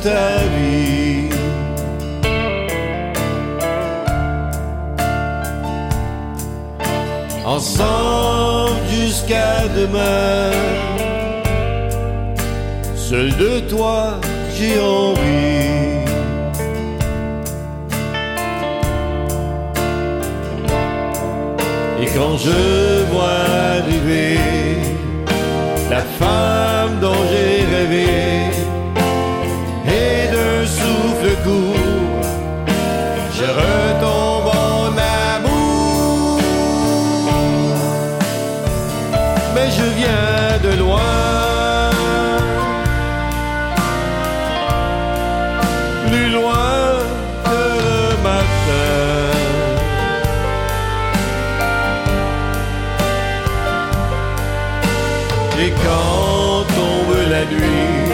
[0.04, 1.30] Ta vie.
[7.46, 10.52] Ensemble jusqu'à demain,
[12.96, 14.20] seul de toi
[14.56, 15.64] j'ai envie.
[22.02, 23.40] Et quand je vois
[23.78, 24.38] arriver
[25.90, 28.53] la femme dont j'ai rêvé,
[55.60, 58.10] Et quand tombe la nuit,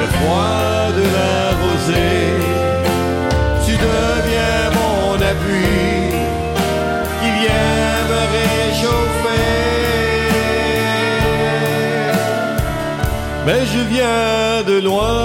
[0.00, 2.26] le froid de la rosée,
[3.64, 5.80] tu deviens mon appui
[7.20, 9.46] qui vient me réchauffer.
[13.46, 15.20] Mais je viens de loin,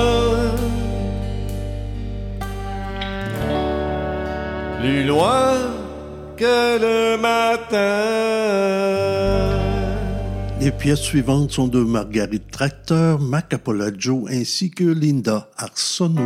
[4.79, 5.51] plus loin
[6.37, 7.04] que le
[10.85, 16.21] pièces suivantes sont de Marguerite Tracteur, Mac Apolagio ainsi que Linda Arsenault.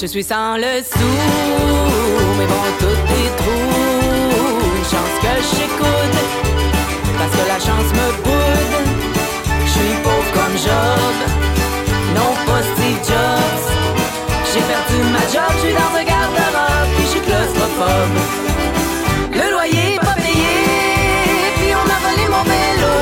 [0.00, 0.98] Je suis sans le sou,
[2.38, 3.99] mais bon, tout est trous.
[5.22, 6.18] Que j'écoute,
[7.18, 8.74] parce que la chance me boude.
[9.64, 11.16] Je suis pauvre comme Job,
[12.16, 13.66] non pas Steve Jobs.
[14.52, 18.18] J'ai perdu ma job, je suis dans un garde-robe, puis je suis claustrophobe.
[19.32, 20.56] Le loyer pas payé,
[21.56, 22.94] puis on m'a volé mon vélo.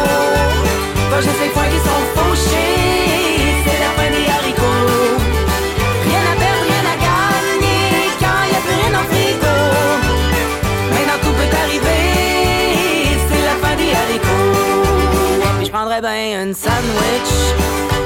[16.38, 17.32] Prendrais bien un sandwich,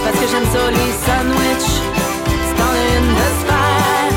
[0.05, 1.75] parce que j'aime ça les sandwichs.
[2.47, 4.13] C'est en une de se faire,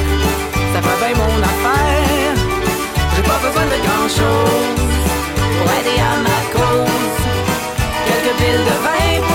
[0.73, 2.35] ça fait bien mon affaire.
[3.15, 4.79] J'ai pas besoin de grand chose
[5.57, 7.19] pour aider à ma cause.
[8.05, 9.34] Quelques piles de vin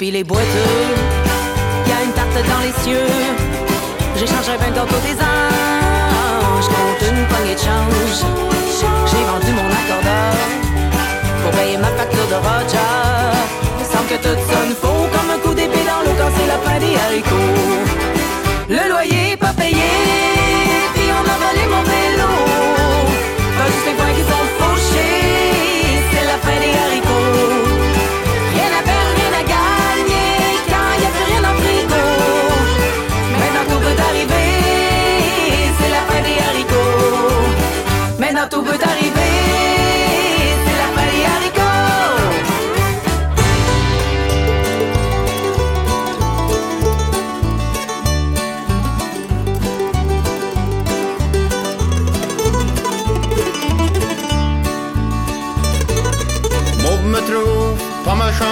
[0.00, 0.86] pis les boiteux,
[1.86, 3.12] y a une tarte dans les cieux.
[4.16, 8.24] J'échangerai bien tantôt des anges contre une poignée de change.
[9.10, 10.36] J'ai vendu mon accordeur
[11.42, 12.96] pour payer ma facture de Roger.
[13.92, 16.78] Semble que tout sonne faux comme un coup d'épée dans l'eau quand c'est la fin
[16.80, 17.84] des haricots.
[18.70, 19.90] Le loyer pas payé,
[20.94, 22.32] puis on a volé mon vélo.
[23.58, 27.09] Pas juste les points qui sont fauchés, c'est la fin des haricots.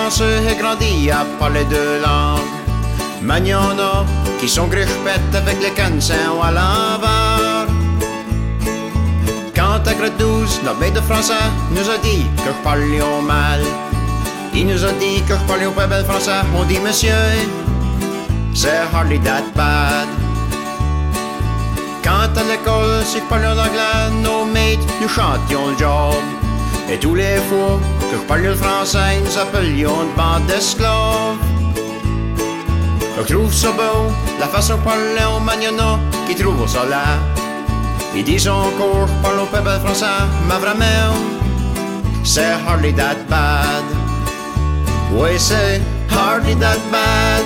[0.09, 2.41] Chanceux et grandi à parler deux langues.
[3.21, 4.07] Magnona,
[4.41, 7.67] qui sont grichepettes avec les canins à l'envers.
[9.55, 13.61] Quand à grade 12, notre maître de français nous a dit que je parlions mal.
[14.55, 16.41] Il nous a dit que je parlais pas bel français.
[16.57, 17.25] On dit, monsieur,
[18.55, 20.09] c'est hardly that bad.
[22.03, 26.38] Quand à l'école, si je parlais l'anglais, nos maîtres nous chantions le job.
[26.91, 27.79] Et tous les fois
[28.11, 31.37] que je parlais le français, nous appelions une bande d'esclaves.
[33.19, 34.11] Je trouve ça beau,
[34.41, 37.19] la façon de parler au Magnona qui trouve ça là.
[38.15, 40.07] Ils disent encore, parle au peuple français,
[40.49, 41.15] mais vraiment,
[42.25, 43.85] c'est hardly that bad.
[45.13, 47.45] Oui, c'est hardly that bad,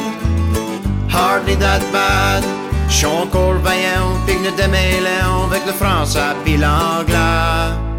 [1.11, 2.45] hardly that bad.
[2.89, 7.92] Je suis encore vaillant, puis ne démêlant avec le français puis l'anglais.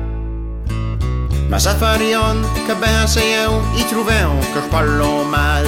[1.59, 2.35] Fait rien
[2.67, 3.21] que ben c'est
[3.77, 5.65] ils trouvent que je parle mal.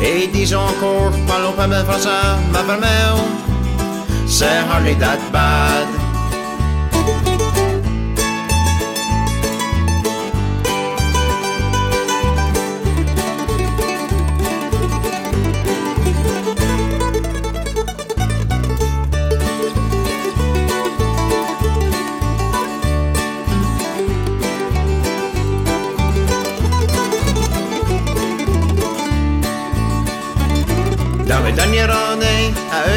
[0.00, 2.08] Et disent encore, parle au peuple français,
[2.50, 3.22] mais vraiment,
[4.26, 6.07] c'est hardly that bad.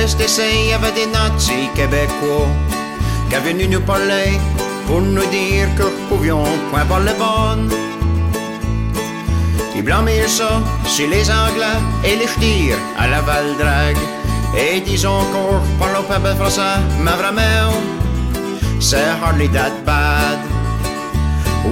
[0.01, 2.47] À ESTC, il y avait des nazis québécois
[3.29, 4.39] qui avaient venu nous parler
[4.87, 7.69] pour nous dire que nous pouvions point parler bonne.
[9.75, 14.05] Ils blâmaient ça sur les Anglais et les ch'tirs à la Val-Drague.
[14.57, 17.73] Et disons encore, parle au peuple français, mais vraiment,
[18.79, 20.39] c'est hardly that bad.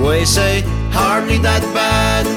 [0.01, 2.27] Oui, c'est hardly that bad,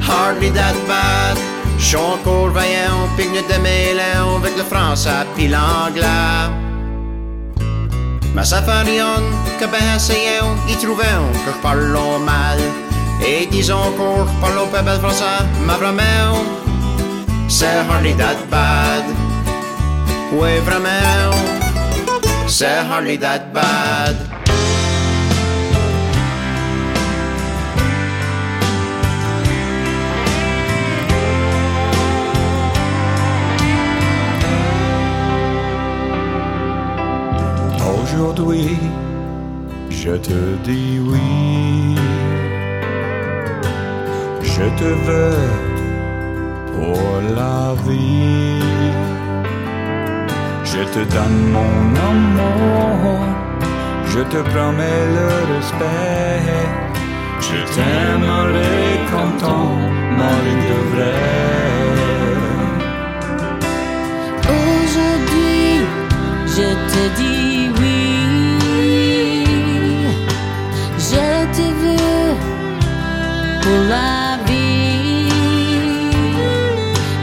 [0.00, 1.49] hardly that bad.
[1.80, 6.50] Je suis encore vaillant, puis ne démêlant avec le français puis l'anglais.
[8.36, 9.16] Fait rien
[9.58, 12.58] que ben essayons, ils trouvent que je parle mal.
[13.26, 16.44] Et disons encore, parle au peuple français, mais vraiment,
[17.48, 19.04] c'est hardly that bad.
[20.32, 21.34] Oui, vraiment,
[22.46, 24.29] c'est hardly that bad.
[38.20, 38.76] Aujourd'hui,
[39.88, 41.96] je te dis oui.
[44.42, 45.46] Je te veux
[46.74, 47.00] pour
[47.34, 48.60] la vie.
[50.64, 51.74] Je te donne mon
[52.10, 53.24] amour.
[54.12, 56.42] Je te promets le respect.
[57.40, 59.64] Je t'aimerai comme ton
[60.18, 61.79] mari devrait.
[74.46, 75.28] Vie.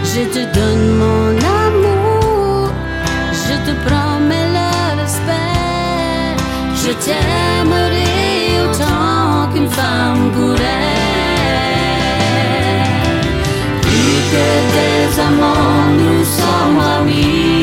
[0.04, 1.30] Je te donne mon
[1.64, 2.72] amour.
[3.32, 6.36] Je te promets le respect.
[6.82, 10.96] Je t'aimerai autant qu'une femme pourrait.
[13.82, 17.57] Plus que des amants, nous sommes amis.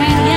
[0.00, 0.33] Ne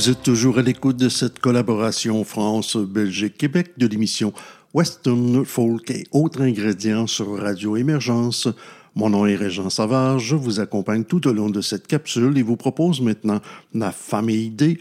[0.00, 4.32] Vous êtes toujours à l'écoute de cette collaboration France-Belgique-Québec de l'émission
[4.72, 8.48] Western Folk et autres ingrédients sur Radio Émergence.
[8.94, 12.42] Mon nom est Régent Savard, je vous accompagne tout au long de cette capsule et
[12.42, 13.42] vous propose maintenant
[13.74, 14.80] la famille D,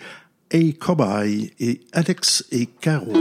[0.51, 3.11] et Cobaye et Alex et Caro.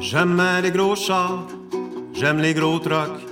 [0.00, 1.46] J'aime les gros chars,
[2.14, 3.29] j'aime les gros trucks,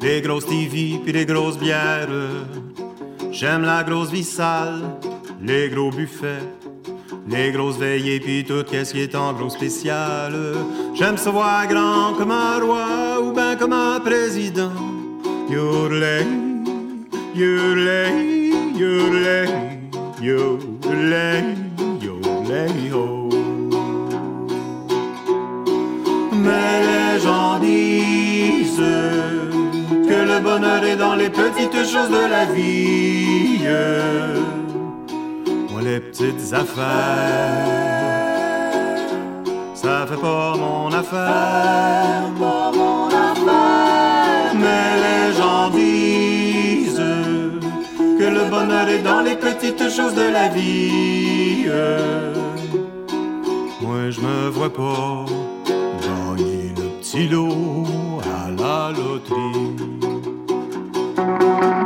[0.00, 2.08] les grosses TV puis les grosses bières.
[3.30, 4.82] J'aime la grosse vie sale,
[5.42, 6.42] les gros buffets,
[7.28, 10.32] les grosses veillées puis tout qu'est-ce qui est en gros spécial.
[10.94, 14.72] J'aime se voir grand comme un roi ou ben comme un président.
[15.50, 16.26] Yodelay,
[17.34, 18.12] yodelay,
[18.76, 19.48] yodelay,
[20.20, 21.44] yodelay,
[22.02, 23.28] yodelay, oh.
[26.32, 29.47] Mais les gens disent
[30.18, 33.60] que le bonheur est dans les petites choses de la vie.
[35.70, 37.66] Moi, les petites affaires,
[39.74, 42.22] ça fait pas mon affaire.
[44.62, 47.14] Mais les gens disent
[48.18, 51.66] que le bonheur est dans les petites choses de la vie.
[53.82, 55.24] Moi, je me vois pas
[56.06, 60.07] gagner le petit lot à la loterie.
[61.28, 61.77] Thank you.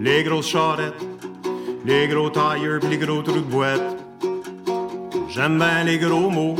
[0.00, 1.06] Les grosses charrettes,
[1.84, 3.96] les gros tailleurs pis les gros trous de boîte.
[5.28, 6.56] J'aime bien les gros mots,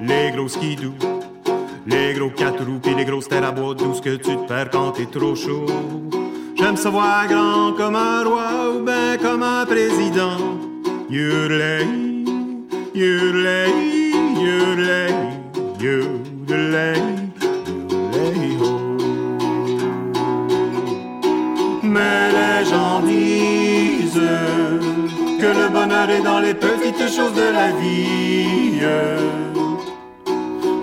[0.00, 0.92] les gros skidoo,
[1.86, 4.46] les gros quatre roues pis les grosses terres à bois d'où ce que tu te
[4.48, 5.66] perds quand t'es trop chaud.
[6.56, 10.38] J'aime se voir grand comme un roi ou ben comme un président.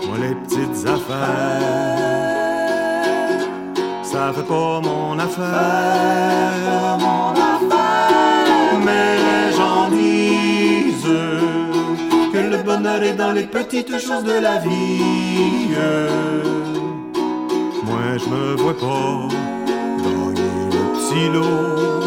[0.07, 1.61] Moi, les petites affaires,
[4.01, 6.57] ça fait pas mon affaire.
[8.85, 11.19] Mais les gens disent
[12.33, 15.75] que le bonheur est dans les petites choses de la vie.
[17.85, 19.27] Moi, je me vois pas
[20.03, 22.00] gagner le petit lot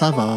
[0.00, 0.29] Janine Savard.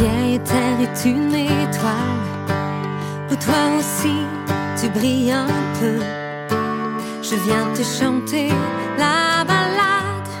[0.00, 2.20] vieille terre est une étoile
[3.30, 4.16] où toi aussi
[4.80, 5.46] tu brilles un
[5.78, 5.98] peu.
[7.22, 8.48] Je viens te chanter
[8.98, 10.32] la balade,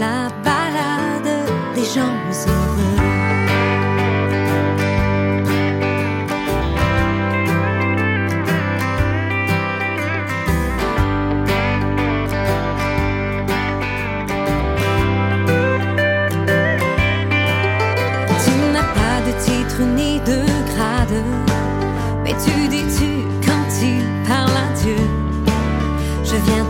[0.00, 1.32] la balade
[1.76, 2.18] des gens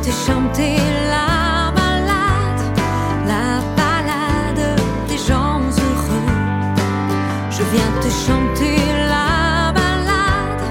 [0.09, 0.77] t'ai chanté
[1.15, 2.63] la balade,
[3.27, 6.33] la balade des gens heureux.
[7.51, 8.77] Je viens te chanter
[9.13, 10.65] la balade,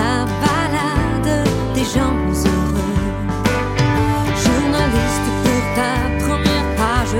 [0.00, 2.94] la balade des gens heureux.
[4.44, 5.94] Journaliste pour ta
[6.26, 7.16] première page,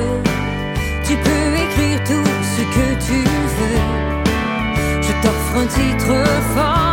[1.04, 3.18] tu peux écrire tout ce que tu
[3.56, 3.80] veux.
[5.00, 6.12] Je t'offre un titre
[6.54, 6.85] fort.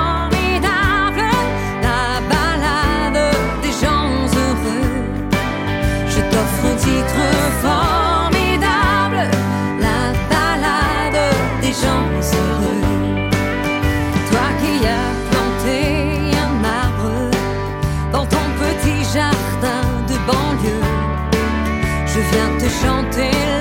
[23.16, 23.53] te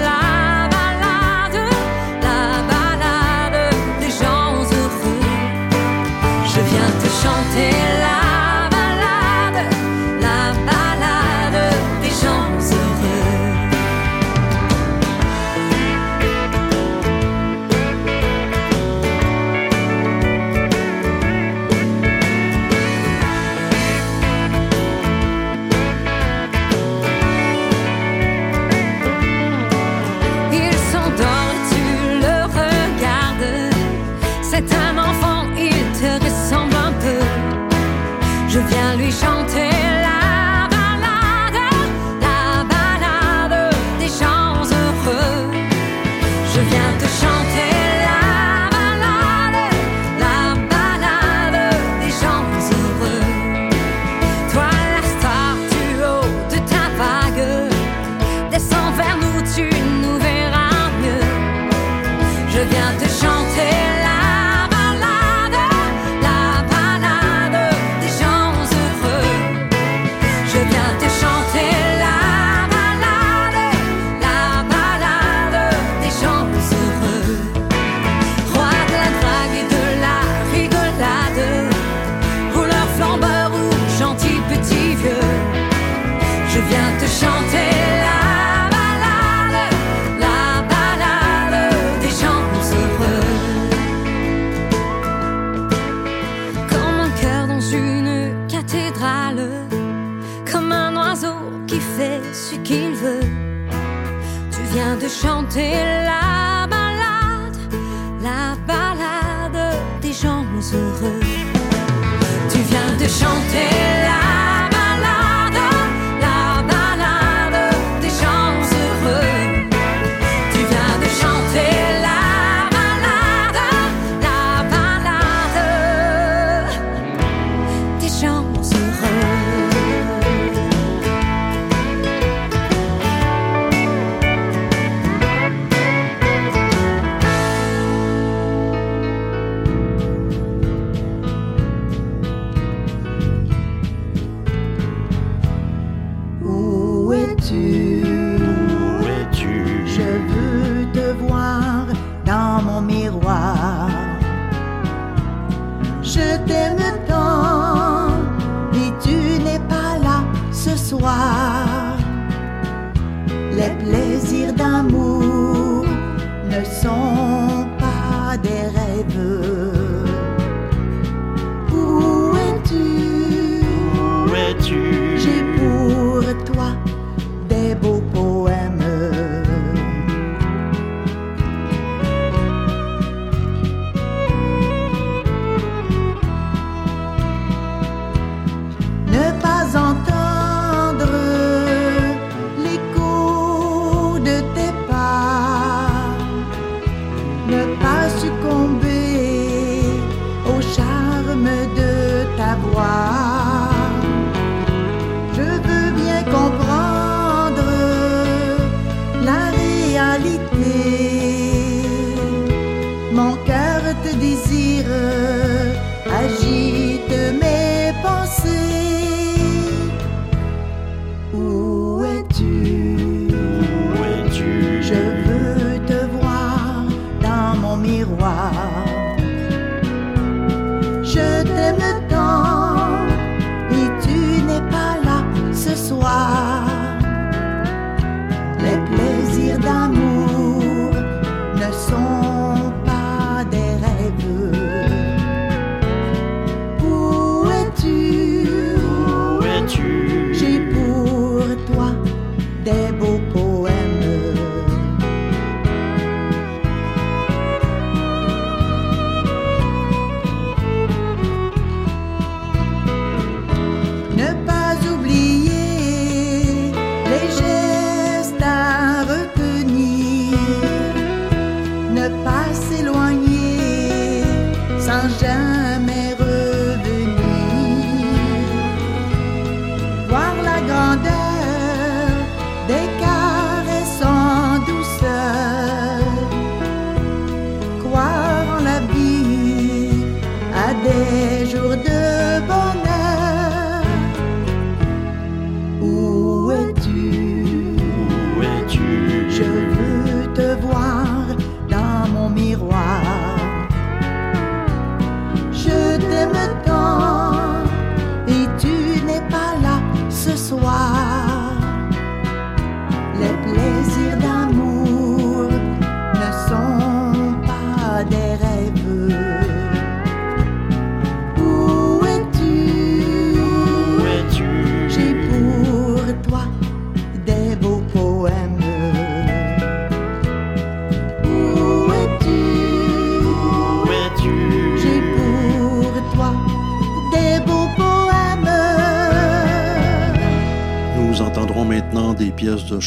[105.53, 105.92] till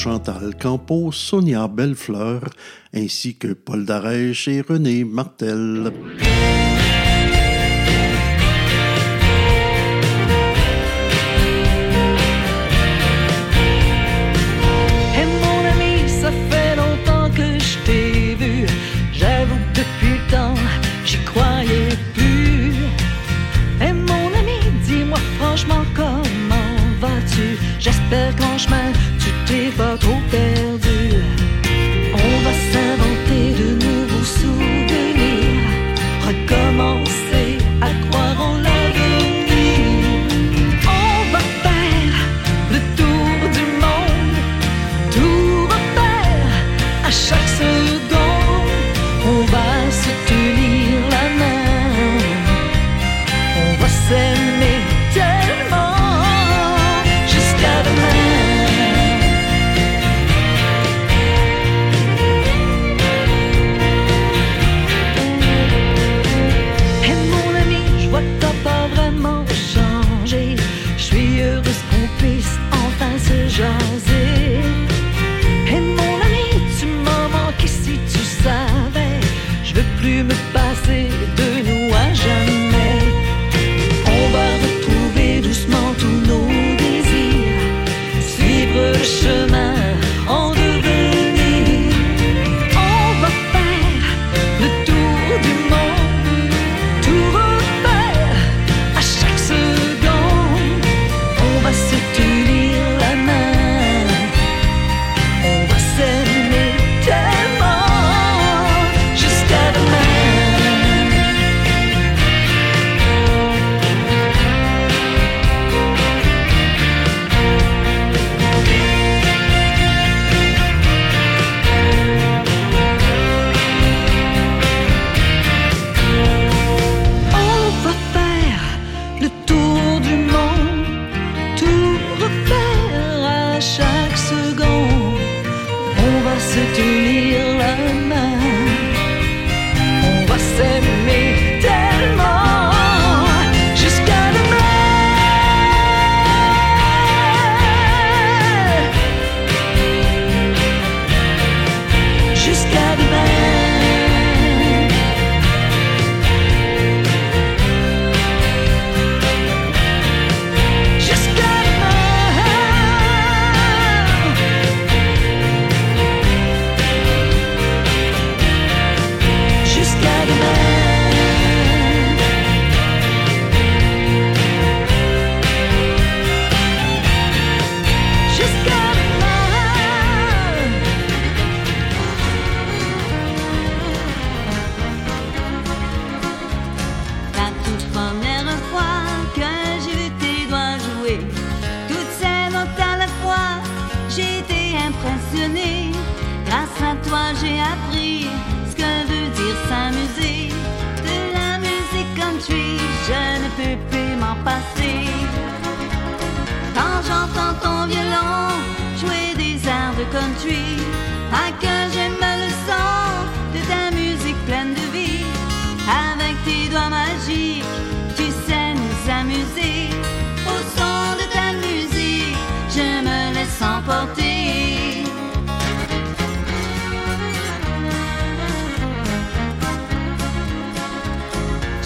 [0.06, 2.42] Chantal Campo, Sonia Bellefleur,
[2.94, 5.92] ainsi que Paul Darèche et René Martel.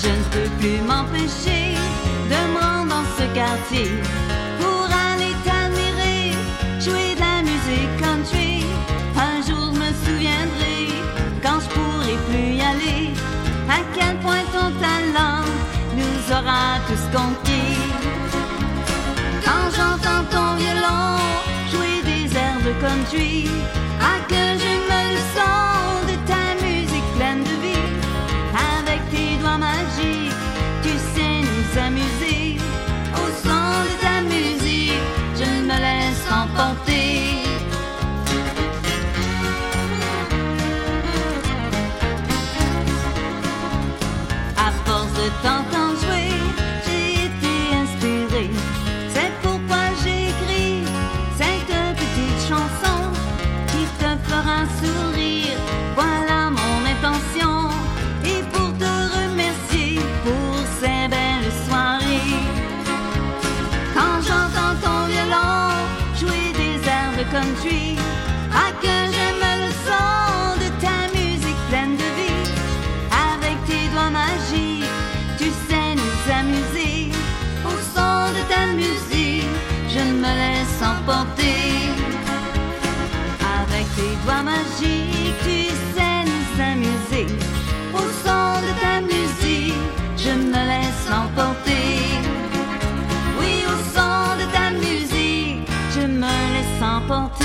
[0.01, 1.75] Je ne peux plus m'empêcher
[2.31, 3.91] de me rendre dans ce quartier
[4.59, 6.31] pour aller t'admirer,
[6.79, 8.65] jouer de la musique country.
[9.17, 10.79] Un jour je me souviendrai
[11.43, 13.09] quand je pourrai plus y aller.
[13.69, 15.43] À quel point ton talent
[15.97, 17.77] nous aura tous conquis.
[19.43, 21.17] Quand j'entends ton violon
[21.71, 23.49] jouer des airs de country,
[23.99, 24.15] à
[83.61, 85.65] Avec tes doigts magiques, tu
[85.95, 87.25] sais nous s'amuser.
[87.93, 89.73] Au son de ta musique,
[90.17, 91.89] je me laisse emporter.
[93.39, 97.38] Oui, au son de ta musique, je me laisse emporter.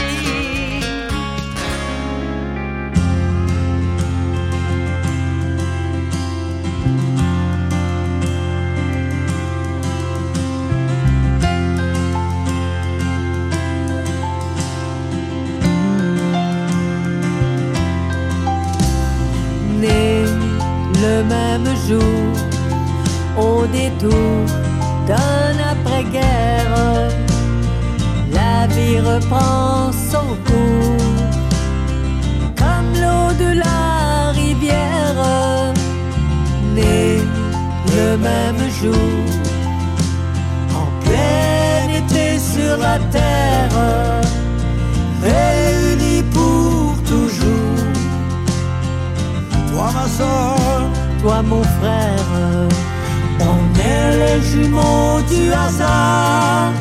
[21.64, 22.32] Le même jour
[23.38, 24.46] au détour
[25.06, 27.10] d'un après-guerre,
[28.32, 31.04] la vie reprend son cours
[32.56, 35.74] comme l'eau de la rivière.
[36.74, 37.18] Né
[37.96, 39.14] le même jour
[40.74, 43.78] en plein été sur la terre,
[45.22, 47.78] réunis pour toujours.
[49.70, 50.63] Toi ma soeur,
[51.24, 52.30] toi mon frère,
[53.40, 56.72] on est les jumeaux du hasard.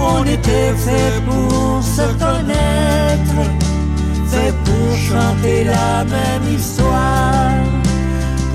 [0.00, 3.40] On était fait pour se connaître,
[4.32, 7.62] fait pour chanter la même histoire,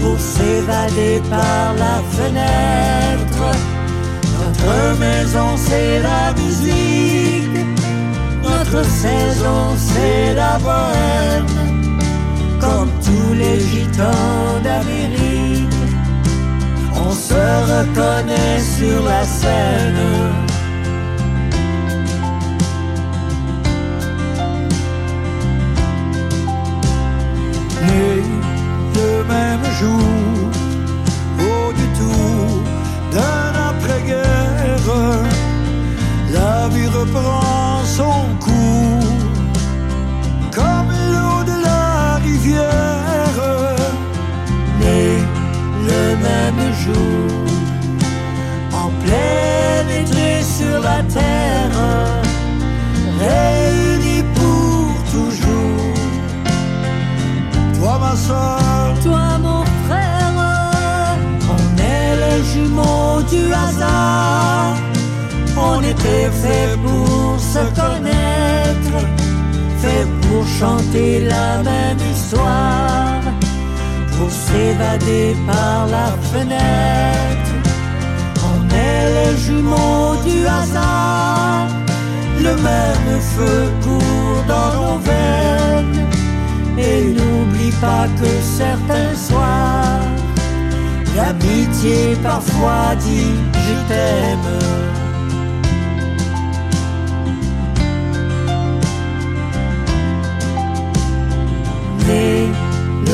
[0.02, 3.45] pour s'évader par la fenêtre.
[4.40, 7.65] Notre maison c'est la musique,
[8.44, 11.62] notre saison c'est la bohème
[13.05, 15.69] tous les gitans d'Amérique.
[16.95, 17.43] On se
[17.73, 20.03] reconnaît sur la scène.
[27.88, 28.23] Né
[28.95, 30.09] le même jour,
[31.39, 32.63] au détour
[33.13, 34.89] d'un après-guerre,
[36.31, 39.12] la vie reprend son cours
[46.29, 47.31] même jour,
[48.81, 51.77] en plein été sur la terre,
[53.19, 55.93] réunis pour toujours.
[57.79, 60.35] Toi ma soeur, toi mon frère,
[61.55, 61.63] on
[61.95, 64.75] est les jumeaux du hasard,
[65.57, 68.97] on était fait pour se connaître
[69.83, 73.12] fait pour chanter la même histoire,
[74.23, 77.51] pour s'évader par la fenêtre.
[78.51, 81.67] On est les jumeaux du hasard,
[82.47, 86.07] le même feu court dans nos veines.
[86.77, 88.31] Et n'oublie pas que
[88.61, 90.07] certains soirs,
[91.17, 93.35] l'amitié parfois dit
[93.65, 94.73] je t'aime.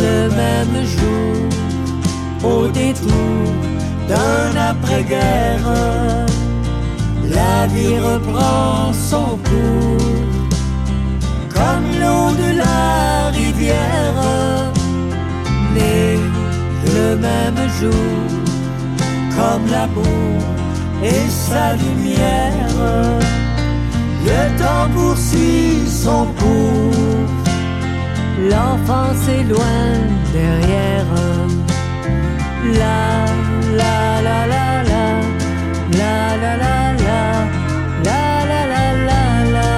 [0.09, 3.43] Le même jour au détour
[4.07, 5.69] d'un après-guerre.
[7.37, 10.15] La vie reprend son cours
[11.57, 14.21] comme l'eau de la rivière.
[15.75, 16.17] Né
[16.95, 18.17] le même jour
[19.37, 20.41] comme l'amour
[21.03, 22.75] et sa lumière.
[24.25, 26.88] Le temps poursuit son cours
[28.47, 29.83] l'enfance est loin
[30.33, 31.05] derrière.
[32.81, 33.25] La
[33.79, 35.05] la la la la
[35.99, 37.21] la la la la
[38.07, 39.23] la la la la
[39.55, 39.71] la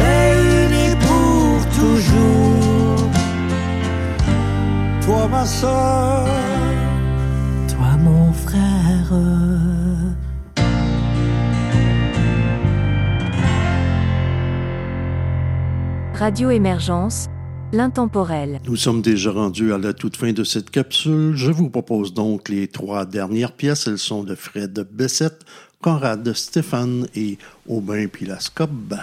[0.00, 3.10] réunis pour toujours.
[5.04, 6.26] Toi ma soeur,
[16.14, 17.26] Radio Émergence,
[17.72, 18.60] l'intemporel.
[18.66, 21.34] Nous sommes déjà rendus à la toute fin de cette capsule.
[21.34, 23.88] Je vous propose donc les trois dernières pièces.
[23.88, 25.40] Elles sont de Fred Bessette,
[25.82, 27.36] Conrad Stéphane et
[27.66, 28.94] Aubin Pilascope.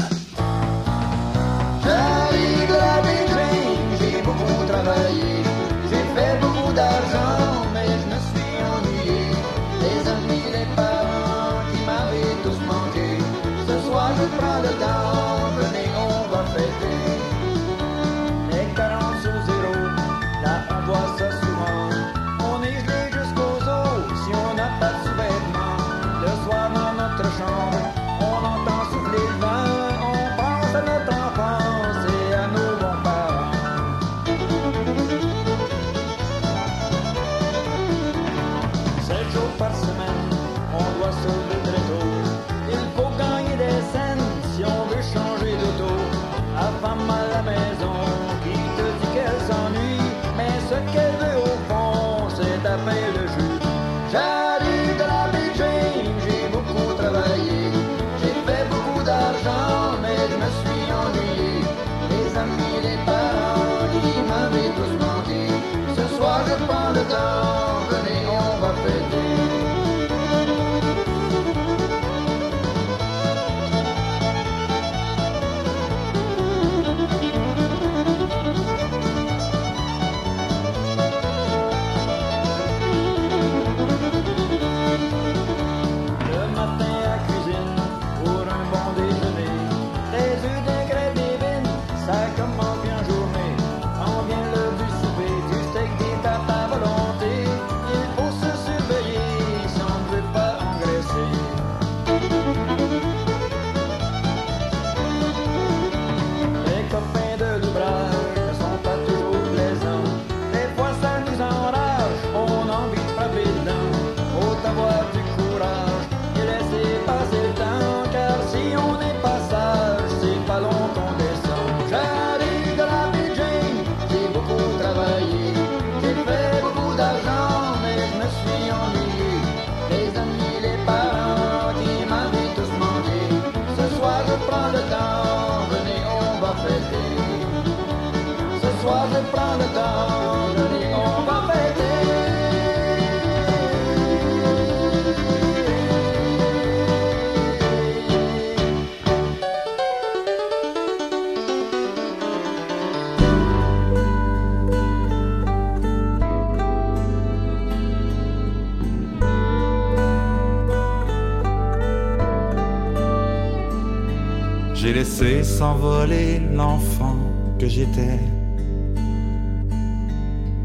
[165.62, 167.18] S'envoler l'enfant
[167.60, 168.20] que j'étais.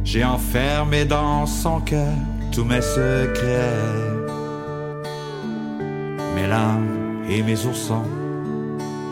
[0.05, 2.17] J'ai enfermé dans son cœur
[2.51, 3.85] tous mes secrets.
[6.35, 6.97] Mes larmes
[7.29, 8.09] et mes oursons,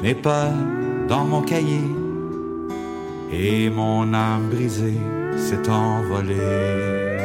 [0.02, 0.62] mes peurs
[1.06, 1.88] dans mon cahier.
[3.30, 5.00] Et mon âme brisée
[5.36, 7.18] s'est envolée.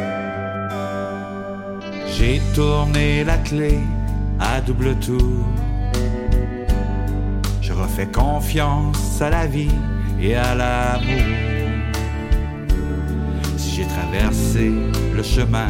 [2.14, 3.80] J'ai tourné la clé
[4.38, 5.46] à double tour.
[8.00, 9.76] Je refais confiance à la vie
[10.22, 11.22] et à l'amour.
[13.58, 14.72] Si j'ai traversé
[15.14, 15.68] le chemin,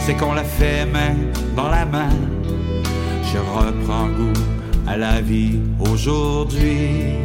[0.00, 1.16] c'est qu'on l'a fait main
[1.56, 2.10] dans la main.
[3.32, 4.40] Je reprends goût
[4.86, 7.16] à la vie aujourd'hui.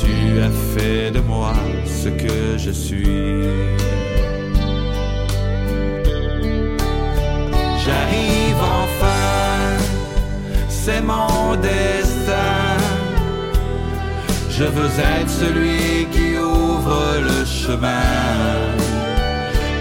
[0.00, 1.52] Tu as fait de moi
[1.84, 3.42] ce que je suis.
[7.84, 8.33] J'arrive
[10.84, 12.76] c'est mon destin.
[14.50, 18.50] Je veux être celui qui ouvre le chemin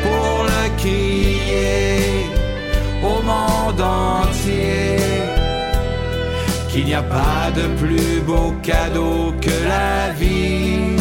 [0.04, 2.28] pour le crier
[3.04, 4.98] au monde entier
[6.70, 10.96] qu'il n'y a pas de plus beau cadeau que la vie.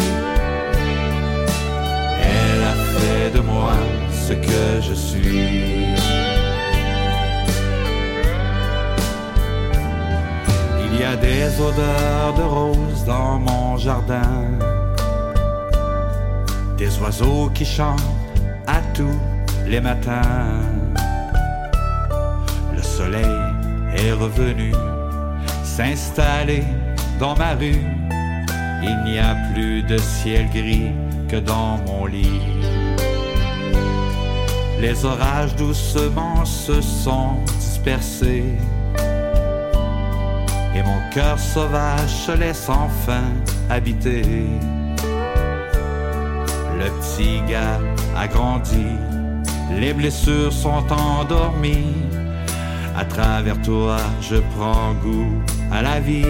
[2.31, 3.73] Elle a fait de moi
[4.27, 5.92] ce que je suis.
[11.03, 14.47] Y a des odeurs de roses dans mon jardin.
[16.77, 18.15] Des oiseaux qui chantent
[18.67, 19.19] à tous
[19.67, 20.61] les matins.
[22.73, 23.37] Le soleil
[23.97, 24.71] est revenu
[25.65, 26.63] s'installer
[27.19, 27.83] dans ma rue.
[28.81, 30.91] Il n'y a plus de ciel gris
[31.27, 32.41] que dans mon lit.
[34.79, 38.57] Les orages doucement se sont dispersés.
[41.13, 43.25] Cœur sauvage se laisse enfin
[43.69, 44.23] habiter.
[46.79, 47.79] Le petit gars
[48.17, 48.87] a grandi,
[49.79, 51.93] les blessures sont endormies.
[52.97, 55.39] À travers toi, je prends goût
[55.71, 56.25] à la vie.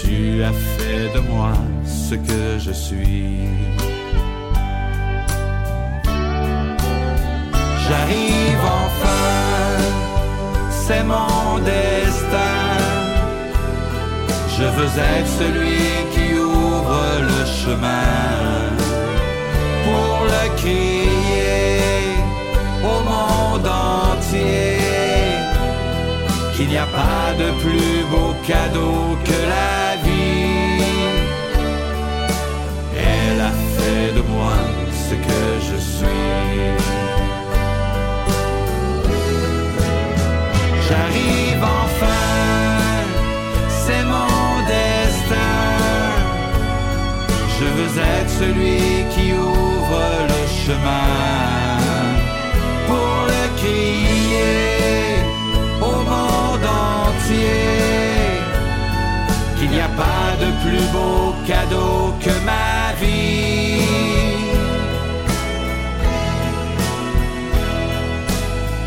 [0.00, 1.52] Tu as fait de moi
[1.84, 3.38] ce que je suis.
[7.88, 8.53] J'arrive
[10.86, 12.60] c'est mon destin.
[14.56, 17.00] Je veux être celui qui ouvre
[17.30, 18.50] le chemin
[19.84, 21.80] pour le crier
[22.92, 24.78] au monde entier
[26.54, 30.84] qu'il n'y a pas de plus beau cadeau que la vie.
[33.10, 34.56] Elle a fait de moi
[35.08, 37.03] ce que je suis.
[47.98, 50.02] être celui qui ouvre
[50.32, 51.78] le chemin
[52.86, 55.16] pour le crier
[55.80, 57.64] au monde entier
[59.58, 63.82] qu'il n'y a pas de plus beau cadeau que ma vie.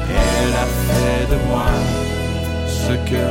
[0.10, 1.72] Elle a fait de moi
[2.68, 3.28] ce que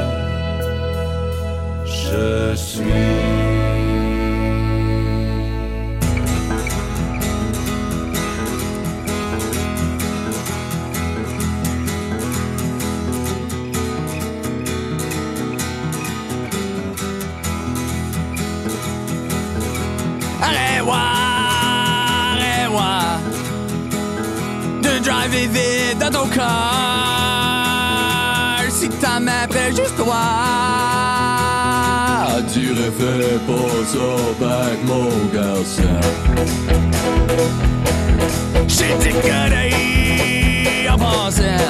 [1.84, 3.45] je suis.
[25.26, 26.44] un vide dans ton corps.
[28.68, 30.14] Si ta main près juste toi.
[31.08, 34.08] Ah, tu refais pas ça,
[34.40, 36.00] back mon garçon.
[38.68, 39.70] J'ai déconné
[40.90, 41.64] en pensant.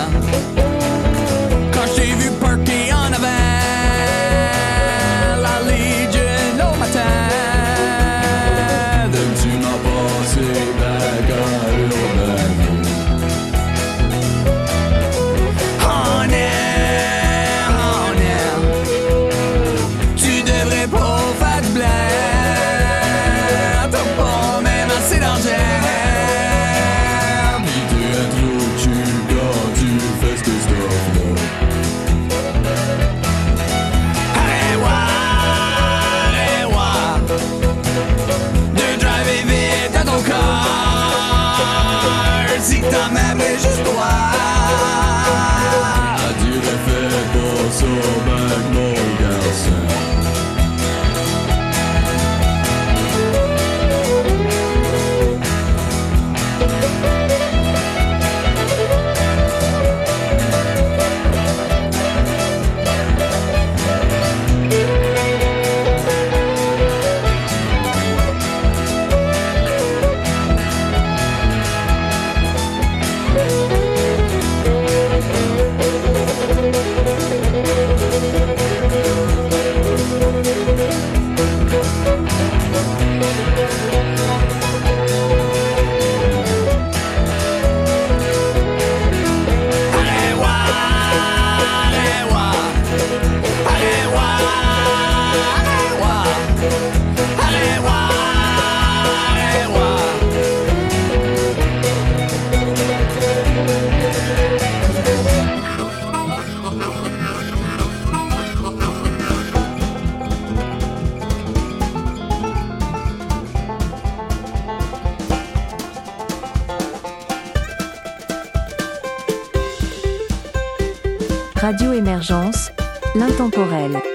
[123.36, 124.05] temporelle.